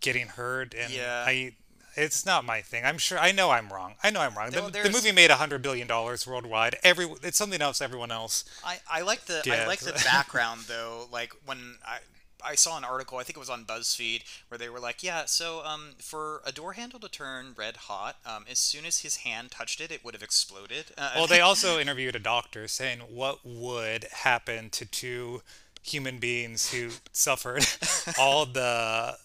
getting 0.00 0.28
hurt. 0.28 0.74
And 0.74 0.92
Yeah. 0.92 1.24
I, 1.26 1.54
it's 1.96 2.24
not 2.26 2.44
my 2.44 2.60
thing. 2.60 2.84
I'm 2.84 2.98
sure. 2.98 3.18
I 3.18 3.32
know 3.32 3.50
I'm 3.50 3.70
wrong. 3.72 3.94
I 4.02 4.10
know 4.10 4.20
I'm 4.20 4.34
wrong. 4.36 4.50
There- 4.50 4.62
The, 4.70 4.82
the 4.82 4.90
movie 4.90 5.12
made 5.12 5.30
a 5.30 5.36
hundred 5.36 5.62
billion 5.62 5.88
dollars 5.88 6.26
worldwide. 6.26 6.76
Every 6.82 7.06
it's 7.22 7.38
something 7.38 7.62
else 7.62 7.80
everyone 7.80 8.10
else. 8.12 8.44
I, 8.64 8.78
I 8.90 9.00
like 9.00 9.24
the 9.24 9.42
I 9.50 9.66
like 9.66 9.80
the 9.80 9.92
background 10.04 10.62
though. 10.68 11.06
Like 11.10 11.32
when 11.46 11.78
I 11.86 11.98
I 12.44 12.54
saw 12.54 12.76
an 12.76 12.84
article, 12.84 13.18
I 13.18 13.22
think 13.22 13.36
it 13.36 13.40
was 13.40 13.50
on 13.50 13.64
BuzzFeed, 13.64 14.22
where 14.48 14.58
they 14.58 14.68
were 14.68 14.80
like, 14.80 15.02
yeah, 15.02 15.24
so 15.24 15.64
um, 15.64 15.90
for 15.98 16.42
a 16.44 16.52
door 16.52 16.74
handle 16.74 17.00
to 17.00 17.08
turn 17.08 17.54
red 17.56 17.76
hot, 17.76 18.16
um, 18.24 18.44
as 18.50 18.58
soon 18.58 18.84
as 18.84 19.00
his 19.00 19.16
hand 19.18 19.50
touched 19.50 19.80
it, 19.80 19.90
it 19.90 20.04
would 20.04 20.14
have 20.14 20.22
exploded. 20.22 20.86
Uh, 20.96 21.12
Well, 21.16 21.26
they 21.26 21.40
also 21.42 21.78
interviewed 21.78 22.14
a 22.16 22.20
doctor 22.20 22.68
saying 22.68 23.00
what 23.00 23.40
would 23.44 24.04
happen 24.12 24.70
to 24.70 24.84
two 24.84 25.42
human 25.82 26.18
beings 26.18 26.72
who 26.72 26.90
suffered 27.12 27.64
all 28.18 28.44
the 28.46 29.16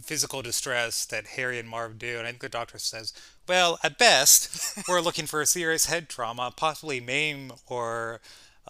physical 0.00 0.42
distress 0.42 1.04
that 1.06 1.26
Harry 1.28 1.58
and 1.58 1.68
Marv 1.68 1.98
do. 1.98 2.18
And 2.18 2.26
I 2.26 2.30
think 2.30 2.42
the 2.42 2.48
doctor 2.48 2.78
says, 2.78 3.12
well, 3.46 3.78
at 3.82 3.98
best, 3.98 4.78
we're 4.88 5.00
looking 5.02 5.26
for 5.26 5.40
a 5.40 5.46
serious 5.46 5.86
head 5.86 6.08
trauma, 6.08 6.52
possibly 6.54 7.00
maim 7.00 7.52
or 7.66 8.20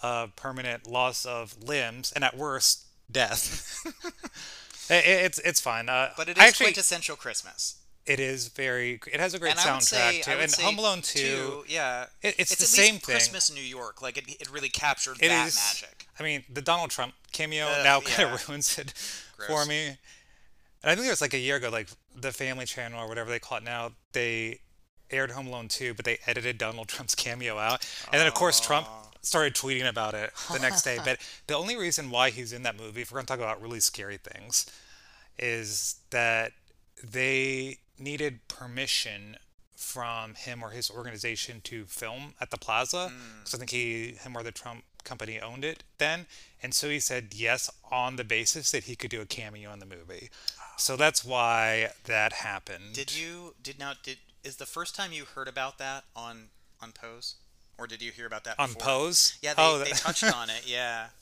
uh, 0.02 0.28
permanent 0.36 0.86
loss 0.86 1.24
of 1.24 1.62
limbs, 1.62 2.12
and 2.12 2.24
at 2.24 2.36
worst, 2.36 2.86
death. 3.12 3.84
I- 4.90 4.94
I- 4.94 4.98
it's 4.98 5.38
it's 5.40 5.60
fine. 5.60 5.88
Uh, 5.88 6.10
but 6.16 6.28
it 6.28 6.36
is 6.36 6.42
actually, 6.42 6.66
quintessential 6.66 7.16
Christmas. 7.16 7.76
it 8.06 8.18
is 8.20 8.48
very. 8.48 9.00
It 9.12 9.20
has 9.20 9.34
a 9.34 9.38
great 9.38 9.56
and 9.56 9.74
would 9.76 9.82
say, 9.82 10.20
soundtrack 10.20 10.24
too. 10.24 10.30
And 10.40 10.52
Home 10.66 10.78
Alone 10.78 11.02
2 11.02 11.18
too, 11.18 11.64
yeah, 11.68 12.06
it- 12.22 12.34
it's 12.38 12.52
at 12.52 12.58
the 12.58 12.64
same 12.66 12.94
thing. 12.94 13.00
Christmas 13.14 13.48
in 13.48 13.54
New 13.54 13.62
York, 13.62 14.02
like 14.02 14.16
it, 14.18 14.24
it 14.40 14.50
really 14.50 14.68
captured 14.68 15.18
It 15.20 15.28
that 15.28 15.48
is- 15.48 15.56
magic. 15.56 16.06
I 16.18 16.22
mean, 16.24 16.44
the 16.52 16.62
Donald 16.62 16.90
Trump 16.90 17.14
cameo 17.32 17.66
Uh, 17.66 17.82
now 17.84 18.00
kind 18.00 18.28
yeah. 18.28 18.34
of 18.34 18.48
ruins 18.48 18.76
it 18.78 18.90
for 19.46 19.64
me. 19.64 19.86
And 20.82 20.90
I 20.90 20.94
think 20.96 21.06
it 21.06 21.10
was 21.10 21.20
like 21.20 21.32
a 21.34 21.38
year 21.38 21.56
ago, 21.56 21.70
like 21.70 21.88
the 22.14 22.32
Family 22.32 22.66
Channel 22.66 23.00
or 23.00 23.08
whatever 23.08 23.30
they 23.30 23.38
call 23.38 23.58
it 23.58 23.64
now, 23.64 23.92
they 24.12 24.60
aired 25.10 25.30
Home 25.30 25.46
Alone 25.46 25.68
2, 25.68 25.94
but 25.94 26.04
they 26.04 26.18
edited 26.26 26.58
Donald 26.58 26.88
Trump's 26.88 27.14
cameo 27.24 27.56
out. 27.58 27.86
And 28.12 28.20
then, 28.20 28.26
of 28.26 28.34
course, 28.34 28.58
Trump 28.60 28.86
started 29.22 29.54
tweeting 29.54 29.88
about 29.88 30.14
it 30.14 30.32
the 30.52 30.58
next 30.58 30.82
day. 30.82 30.98
But 31.04 31.18
the 31.46 31.56
only 31.56 31.76
reason 31.76 32.10
why 32.10 32.30
he's 32.30 32.52
in 32.52 32.62
that 32.64 32.76
movie, 32.76 33.02
if 33.02 33.10
we're 33.10 33.16
going 33.16 33.26
to 33.26 33.32
talk 33.32 33.40
about 33.40 33.62
really 33.62 33.80
scary 33.80 34.18
things, 34.18 34.66
is 35.38 35.96
that 36.10 36.52
they 37.02 37.78
needed 37.98 38.46
permission 38.48 39.36
from 39.74 40.34
him 40.34 40.62
or 40.62 40.70
his 40.70 40.90
organization 40.90 41.60
to 41.64 41.84
film 41.84 42.34
at 42.40 42.50
the 42.50 42.56
plaza. 42.58 43.08
Hmm. 43.08 43.38
Because 43.40 43.54
I 43.54 43.58
think 43.58 43.70
he 43.70 44.12
him 44.22 44.36
or 44.36 44.42
the 44.42 44.52
Trump 44.52 44.84
company 45.04 45.40
owned 45.40 45.64
it 45.64 45.82
then. 45.98 46.26
And 46.62 46.72
so 46.72 46.88
he 46.88 47.00
said 47.00 47.34
yes 47.34 47.70
on 47.90 48.16
the 48.16 48.24
basis 48.24 48.70
that 48.70 48.84
he 48.84 48.94
could 48.94 49.10
do 49.10 49.20
a 49.20 49.26
cameo 49.26 49.72
in 49.72 49.80
the 49.80 49.86
movie. 49.86 50.30
So 50.76 50.96
that's 50.96 51.24
why 51.24 51.90
that 52.04 52.34
happened. 52.34 52.94
Did 52.94 53.16
you 53.16 53.54
did 53.62 53.78
now 53.78 53.94
did 54.02 54.18
is 54.44 54.56
the 54.56 54.66
first 54.66 54.94
time 54.94 55.12
you 55.12 55.24
heard 55.24 55.48
about 55.48 55.78
that 55.78 56.04
on 56.16 56.48
on 56.80 56.92
Pose, 56.92 57.36
or 57.78 57.86
did 57.86 58.02
you 58.02 58.10
hear 58.12 58.26
about 58.26 58.44
that 58.44 58.58
on 58.58 58.68
before? 58.74 58.82
pose 58.82 59.38
Yeah, 59.42 59.54
they, 59.54 59.62
oh 59.62 59.78
they 59.78 59.90
touched 59.90 60.24
on 60.24 60.50
it. 60.50 60.62
Yeah. 60.66 61.06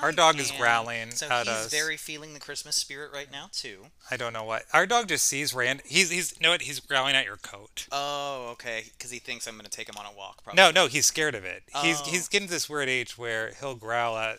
Our 0.00 0.12
dog 0.12 0.38
is 0.38 0.52
growling 0.52 1.10
So 1.10 1.26
at 1.28 1.48
he's 1.48 1.56
us. 1.56 1.70
very 1.72 1.96
feeling 1.96 2.32
the 2.32 2.38
Christmas 2.38 2.76
spirit 2.76 3.10
right 3.12 3.30
now 3.32 3.48
too. 3.50 3.86
I 4.12 4.16
don't 4.16 4.32
know 4.32 4.44
what 4.44 4.62
our 4.72 4.86
dog 4.86 5.08
just 5.08 5.26
sees 5.26 5.52
rand 5.52 5.82
he's 5.84 6.10
he's 6.10 6.32
you 6.32 6.38
know 6.40 6.50
what 6.50 6.62
he's 6.62 6.78
growling 6.78 7.16
at 7.16 7.24
your 7.24 7.36
coat 7.38 7.88
Oh, 7.90 8.50
okay. 8.52 8.84
Because 8.96 9.10
he 9.10 9.18
thinks 9.18 9.48
I'm 9.48 9.54
going 9.54 9.64
to 9.64 9.70
take 9.70 9.88
him 9.88 9.96
on 9.98 10.06
a 10.06 10.16
walk. 10.16 10.44
Probably. 10.44 10.62
No, 10.62 10.70
no, 10.70 10.86
he's 10.86 11.06
scared 11.06 11.34
of 11.34 11.44
it. 11.44 11.64
He's 11.66 11.74
Oh. 11.74 11.82
he's 11.82 12.00
he's 12.06 12.28
getting 12.28 12.46
to 12.46 12.54
this 12.54 12.68
weird 12.70 12.88
age 12.88 13.18
where 13.18 13.54
he'll 13.58 13.74
growl 13.74 14.16
at 14.18 14.38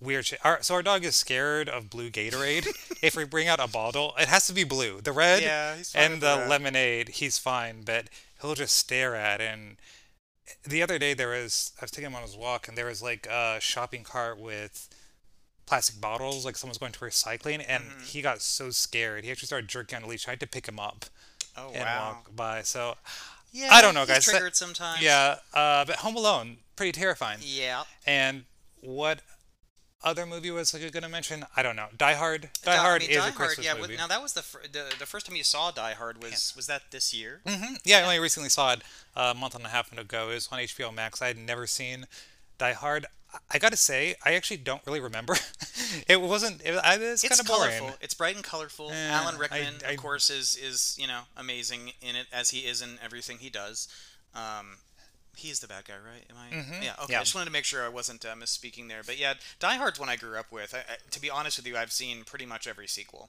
weird 0.00 0.24
shit. 0.24 0.38
Our, 0.44 0.62
so 0.62 0.74
our 0.76 0.82
dog 0.82 1.04
is 1.04 1.14
scared 1.14 1.68
of 1.68 1.90
blue 1.90 2.08
Gatorade. 2.08 2.66
if 3.02 3.16
we 3.16 3.24
bring 3.24 3.48
out 3.48 3.60
a 3.60 3.68
bottle, 3.68 4.14
it 4.18 4.28
has 4.28 4.46
to 4.46 4.54
be 4.54 4.64
blue. 4.64 5.02
The 5.02 5.12
red 5.12 5.42
Yeah, 5.42 5.76
and 5.94 6.22
the 6.22 6.36
red. 6.38 6.48
lemonade, 6.48 7.08
he's 7.10 7.38
fine, 7.38 7.82
but 7.84 8.06
he'll 8.40 8.54
just 8.54 8.76
stare 8.76 9.14
at. 9.14 9.42
And 9.42 9.76
the 10.64 10.82
other 10.82 10.98
day 10.98 11.14
there 11.14 11.28
was 11.28 11.72
I 11.80 11.84
was 11.84 11.90
taking 11.90 12.06
him 12.10 12.14
on 12.16 12.22
his 12.22 12.36
walk, 12.36 12.68
and 12.68 12.76
there 12.76 12.86
was 12.86 13.02
like 13.02 13.26
a 13.26 13.58
shopping 13.60 14.04
cart 14.04 14.38
with 14.38 14.88
plastic 15.66 16.00
bottles, 16.00 16.44
like 16.44 16.56
someone's 16.56 16.78
going 16.78 16.92
to 16.92 17.00
recycling, 17.00 17.64
and 17.68 17.84
Mm-hmm. 17.84 18.04
he 18.04 18.22
got 18.22 18.40
so 18.40 18.70
scared 18.70 19.24
he 19.24 19.30
actually 19.30 19.46
started 19.46 19.68
jerking 19.68 19.96
on 19.96 20.02
the 20.02 20.08
leash. 20.08 20.26
I 20.28 20.30
had 20.32 20.40
to 20.40 20.46
pick 20.46 20.66
him 20.68 20.78
up 20.78 21.06
Oh 21.56 21.68
and 21.74 21.84
wow. 21.84 22.08
walk 22.24 22.36
by. 22.36 22.62
So 22.62 22.96
Yeah. 23.52 23.68
I 23.72 23.80
don't 23.82 23.94
know, 23.94 24.06
guys. 24.06 24.24
That- 24.26 24.32
Triggered 24.32 24.54
sometimes. 24.56 25.02
yeah, 25.02 25.36
uh, 25.54 25.84
but 25.84 25.96
Home 25.96 26.16
Alone, 26.16 26.58
pretty 26.76 26.92
terrifying. 26.92 27.38
Yeah. 27.42 27.84
And 28.06 28.44
what 28.80 29.22
other 30.06 30.24
movie 30.24 30.50
was 30.50 30.74
I 30.74 30.78
going 30.78 31.02
to 31.02 31.08
mention? 31.08 31.44
I 31.56 31.62
don't 31.62 31.76
know. 31.76 31.88
Die 31.96 32.14
Hard. 32.14 32.42
Die, 32.42 32.48
Di- 32.64 32.72
I 32.72 32.76
Hard 32.76 33.02
mean, 33.02 33.10
is 33.10 33.16
Die 33.16 33.28
a 33.28 33.32
Christmas 33.32 33.66
yeah, 33.66 33.74
movie. 33.74 33.96
Now 33.96 34.06
that 34.06 34.22
was 34.22 34.32
the, 34.32 34.42
fir- 34.42 34.62
the 34.72 34.94
the 34.98 35.04
first 35.06 35.26
time 35.26 35.36
you 35.36 35.44
saw 35.44 35.70
Die 35.70 35.92
Hard 35.94 36.22
was 36.22 36.54
was 36.56 36.66
that 36.68 36.82
this 36.92 37.12
year? 37.12 37.40
Mm-hmm. 37.44 37.74
Yeah, 37.84 37.98
I 37.98 38.02
only 38.04 38.18
recently 38.20 38.48
saw 38.48 38.72
it 38.72 38.82
a 39.14 39.34
month 39.34 39.54
and 39.54 39.64
a 39.66 39.68
half 39.68 39.92
ago. 39.92 40.30
It 40.30 40.34
was 40.34 40.48
on 40.50 40.60
HBO 40.60 40.94
Max. 40.94 41.20
I 41.20 41.26
had 41.26 41.36
never 41.38 41.66
seen 41.66 42.06
Die 42.58 42.72
Hard. 42.72 43.04
I- 43.06 43.38
I 43.50 43.58
got 43.58 43.70
to 43.72 43.76
say, 43.76 44.14
I 44.24 44.32
actually 44.34 44.56
don't 44.58 44.80
really 44.86 45.00
remember. 45.00 45.34
it 46.08 46.22
wasn't. 46.22 46.62
It, 46.64 46.74
I, 46.82 46.94
it's, 46.94 47.22
It's 47.22 47.28
kind 47.36 47.40
of 47.40 47.46
boring. 47.46 47.76
colorful. 47.78 47.98
It's 48.00 48.14
bright 48.14 48.34
and 48.36 48.44
colorful. 48.44 48.90
Alan 48.92 49.34
I- 49.34 49.38
Rickman, 49.38 49.74
I- 49.86 49.90
of 49.92 49.96
course, 49.98 50.30
is 50.30 50.56
is 50.56 50.96
you 50.98 51.06
know 51.06 51.22
amazing 51.36 51.92
in 52.00 52.16
it 52.16 52.26
as 52.32 52.50
he 52.50 52.60
is 52.60 52.80
in 52.80 52.98
everything 53.04 53.38
he 53.38 53.50
does. 53.50 53.88
Um, 54.34 54.78
he's 55.36 55.60
the 55.60 55.68
bad 55.68 55.84
guy, 55.84 55.94
right? 55.94 56.24
Am 56.30 56.36
I? 56.36 56.54
Yeah. 56.54 56.58
Okay. 56.58 56.60
Mm-hmm. 56.72 57.12
Yeah. 57.12 57.18
I 57.18 57.22
just 57.22 57.34
wanted 57.34 57.46
to 57.46 57.52
make 57.52 57.64
sure 57.64 57.84
I 57.84 57.88
wasn't 57.88 58.24
uh, 58.24 58.34
misspeaking 58.34 58.88
there. 58.88 59.02
But 59.06 59.18
yeah, 59.18 59.34
Die 59.60 59.74
Hard's 59.76 60.00
one 60.00 60.08
I 60.08 60.16
grew 60.16 60.36
up 60.36 60.50
with. 60.50 60.74
I, 60.74 60.78
I, 60.78 60.96
to 61.10 61.20
be 61.20 61.30
honest 61.30 61.58
with 61.58 61.66
you, 61.66 61.76
I've 61.76 61.92
seen 61.92 62.24
pretty 62.24 62.46
much 62.46 62.66
every 62.66 62.88
sequel. 62.88 63.28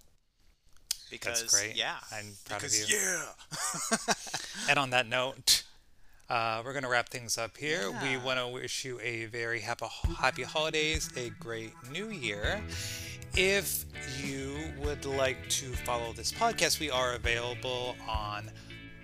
Because 1.09 1.41
That's 1.41 1.53
great. 1.61 1.75
yeah, 1.77 1.95
I'm 2.11 2.33
proud 2.45 2.59
because 2.61 2.83
of 2.83 2.89
you. 2.89 2.97
yeah. 2.97 4.13
And 4.69 4.77
on 4.79 4.89
that 4.89 5.07
note, 5.07 5.63
Uh, 6.29 6.61
we're 6.65 6.73
gonna 6.73 6.89
wrap 6.89 7.07
things 7.07 7.37
up 7.37 7.55
here. 7.55 7.89
Yeah. 7.89 8.03
We 8.03 8.17
want 8.17 8.37
to 8.39 8.47
wish 8.49 8.83
you 8.83 8.99
a 9.01 9.25
very 9.27 9.61
happy, 9.61 9.85
happy 10.19 10.43
holidays, 10.43 11.09
a 11.15 11.29
great 11.39 11.71
new 11.89 12.09
year. 12.09 12.61
If 13.33 13.85
you 14.21 14.57
would 14.79 15.05
like 15.05 15.47
to 15.49 15.67
follow 15.85 16.11
this 16.11 16.33
podcast, 16.33 16.81
we 16.81 16.89
are 16.91 17.13
available 17.13 17.95
on 18.09 18.51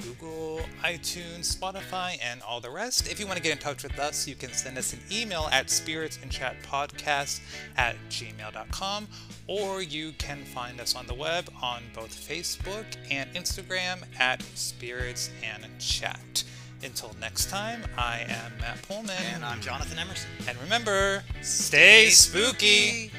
Google, 0.04 0.62
iTunes, 0.84 1.56
Spotify, 1.56 2.18
and 2.22 2.42
all 2.42 2.60
the 2.60 2.70
rest. 2.70 3.10
If 3.10 3.20
you 3.20 3.26
want 3.26 3.38
to 3.38 3.44
get 3.44 3.54
in 3.54 3.58
touch 3.58 3.84
with 3.84 3.98
us, 4.00 4.28
you 4.28 4.36
can 4.36 4.52
send 4.52 4.78
us 4.78 4.94
an 4.94 5.00
email 5.12 5.48
at 5.52 5.68
spiritsandchatpodcast 5.68 7.40
at 7.78 7.96
gmail.com, 8.10 9.08
or 9.48 9.82
you 9.82 10.12
can 10.18 10.44
find 10.44 10.80
us 10.80 10.96
on 10.96 11.08
the 11.08 11.14
web 11.14 11.50
on 11.62 11.84
both 11.94 12.12
Facebook 12.12 12.86
and 13.10 13.32
Instagram 13.34 14.04
at 14.20 14.42
Spirits 14.56 15.32
and 15.44 15.66
Chat. 15.80 16.44
Until 16.84 17.16
next 17.22 17.50
time, 17.50 17.82
I 17.98 18.26
am 18.28 18.52
Matt 18.60 18.82
Pullman. 18.82 19.16
And 19.34 19.46
I'm 19.46 19.62
Jonathan 19.62 19.98
Emerson. 19.98 20.30
And 20.48 20.58
remember, 20.62 21.24
stay 21.42 22.10
spooky. 22.10 23.10